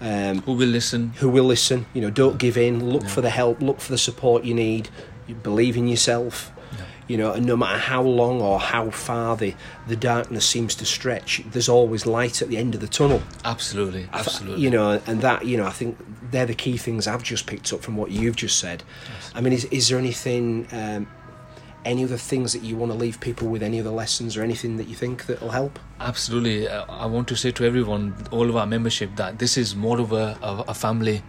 Um, 0.00 0.42
who 0.42 0.54
will 0.54 0.68
listen? 0.68 1.10
Who 1.18 1.28
will 1.28 1.44
listen? 1.44 1.86
You 1.94 2.02
know, 2.02 2.10
don't 2.10 2.38
give 2.38 2.56
in. 2.58 2.90
Look 2.90 3.04
yeah. 3.04 3.08
for 3.08 3.20
the 3.20 3.30
help. 3.30 3.62
Look 3.62 3.80
for 3.80 3.92
the 3.92 3.98
support 3.98 4.42
you 4.42 4.52
need. 4.52 4.88
You 5.28 5.36
believe 5.36 5.76
in 5.76 5.86
yourself 5.86 6.50
you 7.06 7.16
know, 7.16 7.32
and 7.32 7.44
no 7.44 7.56
matter 7.56 7.78
how 7.78 8.02
long 8.02 8.40
or 8.40 8.58
how 8.58 8.90
far 8.90 9.36
the, 9.36 9.54
the 9.88 9.96
darkness 9.96 10.46
seems 10.46 10.74
to 10.76 10.86
stretch, 10.86 11.42
there's 11.50 11.68
always 11.68 12.06
light 12.06 12.40
at 12.40 12.48
the 12.48 12.56
end 12.56 12.74
of 12.74 12.80
the 12.80 12.86
tunnel. 12.86 13.22
Absolutely, 13.44 14.08
absolutely. 14.12 14.62
You 14.62 14.70
know, 14.70 15.00
and 15.06 15.20
that, 15.20 15.44
you 15.44 15.56
know, 15.56 15.66
I 15.66 15.70
think 15.70 15.98
they're 16.30 16.46
the 16.46 16.54
key 16.54 16.76
things 16.76 17.06
I've 17.06 17.22
just 17.22 17.46
picked 17.46 17.72
up 17.72 17.82
from 17.82 17.96
what 17.96 18.10
you've 18.10 18.36
just 18.36 18.58
said. 18.58 18.82
I 19.34 19.40
mean, 19.40 19.52
is, 19.52 19.66
is 19.66 19.88
there 19.88 19.98
anything, 19.98 20.66
um, 20.72 21.06
any 21.84 22.04
other 22.04 22.16
things 22.16 22.54
that 22.54 22.62
you 22.62 22.76
want 22.76 22.90
to 22.92 22.96
leave 22.96 23.20
people 23.20 23.48
with, 23.48 23.62
any 23.62 23.78
other 23.78 23.90
lessons 23.90 24.38
or 24.38 24.42
anything 24.42 24.78
that 24.78 24.88
you 24.88 24.94
think 24.94 25.26
that 25.26 25.42
will 25.42 25.50
help? 25.50 25.78
Absolutely. 26.00 26.66
Uh, 26.66 26.86
I 26.88 27.04
want 27.04 27.28
to 27.28 27.36
say 27.36 27.50
to 27.50 27.64
everyone, 27.64 28.14
all 28.30 28.48
of 28.48 28.56
our 28.56 28.66
membership, 28.66 29.16
that 29.16 29.38
this 29.38 29.58
is 29.58 29.76
more 29.76 30.00
of 30.00 30.12
a, 30.12 30.38
a 30.42 30.72
family 30.72 31.22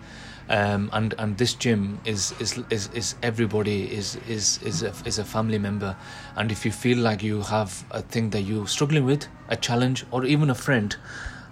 um, 0.50 0.90
and 0.94 1.14
and 1.18 1.38
this 1.38 1.54
gym 1.54 2.00
is 2.06 2.34
is 2.40 2.60
is, 2.70 2.90
is 2.94 3.16
everybody 3.24 3.92
is 3.92 4.18
is 4.28 4.60
is 4.64 4.84
a, 4.84 4.94
is 5.06 5.20
a 5.20 5.24
family 5.26 5.58
member. 5.58 5.96
And 6.36 6.52
if 6.52 6.66
you 6.66 6.72
feel 6.72 6.98
like 6.98 7.24
you 7.24 7.42
have 7.42 7.84
a 7.92 8.02
thing 8.02 8.30
that 8.32 8.42
you're 8.42 8.68
struggling 8.68 9.06
with 9.06 9.28
a 9.50 9.56
challenge 9.56 10.06
or 10.12 10.26
even 10.26 10.50
a 10.50 10.56
friend 10.56 10.96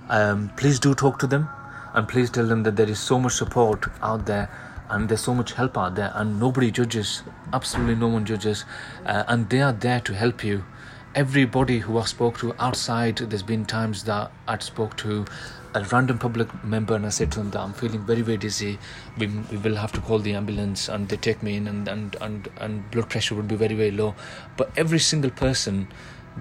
um, 0.09 0.51
please 0.57 0.79
do 0.79 0.93
talk 0.93 1.19
to 1.19 1.27
them. 1.27 1.49
And 1.93 2.07
please 2.07 2.29
tell 2.29 2.47
them 2.47 2.63
that 2.63 2.75
there 2.75 2.89
is 2.89 2.99
so 2.99 3.19
much 3.19 3.33
support 3.33 3.85
out 4.01 4.25
there 4.25 4.49
and 4.89 5.07
there's 5.07 5.21
so 5.21 5.33
much 5.33 5.53
help 5.53 5.77
out 5.77 5.95
there 5.95 6.11
and 6.15 6.39
nobody 6.39 6.71
judges 6.71 7.23
absolutely 7.53 7.95
no 7.95 8.07
one 8.07 8.25
judges. 8.25 8.65
Uh, 9.05 9.23
and 9.27 9.49
they 9.49 9.61
are 9.61 9.73
there 9.73 9.99
to 10.01 10.13
help 10.13 10.43
you. 10.43 10.65
Everybody 11.15 11.79
who 11.79 11.99
I 11.99 12.05
spoke 12.05 12.39
to 12.39 12.53
outside, 12.59 13.17
there's 13.17 13.43
been 13.43 13.65
times 13.65 14.03
that 14.05 14.31
I 14.47 14.57
spoke 14.57 14.97
to 14.97 15.25
a 15.75 15.83
random 15.85 16.19
public 16.19 16.63
member 16.63 16.95
and 16.95 17.05
I 17.05 17.09
said 17.09 17.31
to 17.33 17.39
them 17.39 17.51
that 17.51 17.61
I'm 17.61 17.73
feeling 17.73 18.05
very, 18.05 18.21
very 18.21 18.37
dizzy. 18.37 18.77
We, 19.17 19.27
we 19.27 19.57
will 19.57 19.75
have 19.75 19.91
to 19.93 20.01
call 20.01 20.19
the 20.19 20.33
ambulance 20.33 20.87
and 20.87 21.09
they 21.09 21.17
take 21.17 21.41
me 21.41 21.55
in 21.55 21.67
and, 21.67 21.87
and, 21.87 22.15
and, 22.21 22.49
and 22.57 22.91
blood 22.91 23.09
pressure 23.09 23.35
would 23.35 23.47
be 23.47 23.55
very, 23.55 23.75
very 23.75 23.91
low. 23.91 24.15
But 24.57 24.71
every 24.77 24.99
single 24.99 25.31
person 25.31 25.87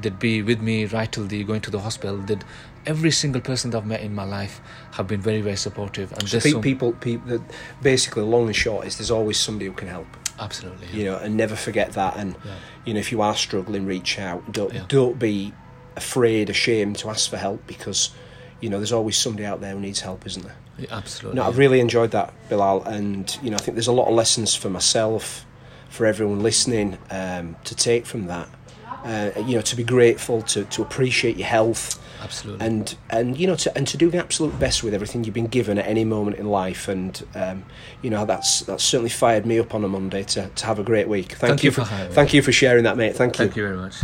that 0.00 0.18
be 0.18 0.42
with 0.42 0.60
me 0.60 0.86
right 0.86 1.10
till 1.10 1.26
the 1.26 1.44
going 1.44 1.60
to 1.60 1.70
the 1.70 1.80
hospital 1.80 2.16
that 2.16 2.42
every 2.86 3.10
single 3.10 3.40
person 3.40 3.70
that 3.70 3.78
I've 3.78 3.86
met 3.86 4.00
in 4.00 4.14
my 4.14 4.24
life 4.24 4.60
have 4.92 5.06
been 5.06 5.20
very, 5.20 5.40
very 5.40 5.56
supportive. 5.56 6.12
And 6.12 6.28
so 6.28 6.60
people, 6.60 6.92
people, 6.92 7.44
basically, 7.82 8.22
long 8.22 8.46
and 8.46 8.56
short 8.56 8.86
is 8.86 8.98
there's 8.98 9.10
always 9.10 9.38
somebody 9.38 9.66
who 9.66 9.72
can 9.72 9.88
help. 9.88 10.06
Absolutely. 10.38 10.88
Yeah. 10.88 10.96
You 10.96 11.04
know, 11.04 11.16
and 11.18 11.36
never 11.36 11.56
forget 11.56 11.92
that. 11.92 12.16
And 12.16 12.36
yeah. 12.44 12.54
you 12.84 12.94
know, 12.94 13.00
if 13.00 13.12
you 13.12 13.22
are 13.22 13.36
struggling, 13.36 13.86
reach 13.86 14.18
out. 14.18 14.50
Don't 14.52 14.72
yeah. 14.72 14.84
don't 14.88 15.18
be 15.18 15.52
afraid, 15.96 16.50
ashamed 16.50 16.96
to 16.98 17.10
ask 17.10 17.30
for 17.30 17.36
help 17.36 17.66
because 17.66 18.10
you 18.62 18.70
know 18.70 18.78
there's 18.78 18.92
always 18.92 19.16
somebody 19.16 19.44
out 19.44 19.60
there 19.60 19.74
who 19.74 19.80
needs 19.80 20.00
help, 20.00 20.24
isn't 20.24 20.42
there? 20.42 20.56
Yeah, 20.78 20.86
absolutely. 20.92 21.36
No, 21.36 21.46
I've 21.46 21.58
really 21.58 21.80
enjoyed 21.80 22.12
that, 22.12 22.32
Bilal, 22.48 22.84
and 22.84 23.38
you 23.42 23.50
know, 23.50 23.56
I 23.56 23.60
think 23.60 23.74
there's 23.74 23.88
a 23.88 23.92
lot 23.92 24.08
of 24.08 24.14
lessons 24.14 24.54
for 24.54 24.70
myself, 24.70 25.44
for 25.90 26.06
everyone 26.06 26.42
listening, 26.42 26.96
um, 27.10 27.56
to 27.64 27.74
take 27.74 28.06
from 28.06 28.26
that. 28.28 28.48
Uh, 29.04 29.32
you 29.46 29.56
know, 29.56 29.60
to 29.62 29.74
be 29.74 29.82
grateful, 29.82 30.42
to 30.42 30.64
to 30.66 30.80
appreciate 30.80 31.36
your 31.36 31.48
health. 31.48 32.00
Absolutely. 32.22 32.64
And 32.64 32.96
and 33.10 33.36
you 33.36 33.48
know 33.48 33.56
to 33.56 33.76
and 33.76 33.86
to 33.88 33.96
do 33.96 34.10
the 34.10 34.18
absolute 34.18 34.56
best 34.60 34.84
with 34.84 34.94
everything 34.94 35.24
you've 35.24 35.34
been 35.34 35.48
given 35.48 35.76
at 35.76 35.86
any 35.88 36.04
moment 36.04 36.36
in 36.36 36.46
life. 36.46 36.86
And 36.86 37.20
um, 37.34 37.64
you 38.00 38.10
know 38.10 38.24
that's 38.24 38.60
that's 38.60 38.84
certainly 38.84 39.10
fired 39.10 39.44
me 39.44 39.58
up 39.58 39.74
on 39.74 39.82
a 39.82 39.88
Monday 39.88 40.22
to, 40.22 40.48
to 40.48 40.66
have 40.66 40.78
a 40.78 40.84
great 40.84 41.08
week. 41.08 41.32
Thank, 41.32 41.40
thank 41.40 41.64
you, 41.64 41.68
you 41.68 41.72
for, 41.72 41.84
thank 41.84 42.32
you 42.32 42.42
for 42.42 42.52
sharing 42.52 42.84
that 42.84 42.96
mate. 42.96 43.16
Thank 43.16 43.40
you. 43.40 43.46
Thank 43.46 43.56
you 43.56 43.64
very 43.64 43.76
much 43.76 43.96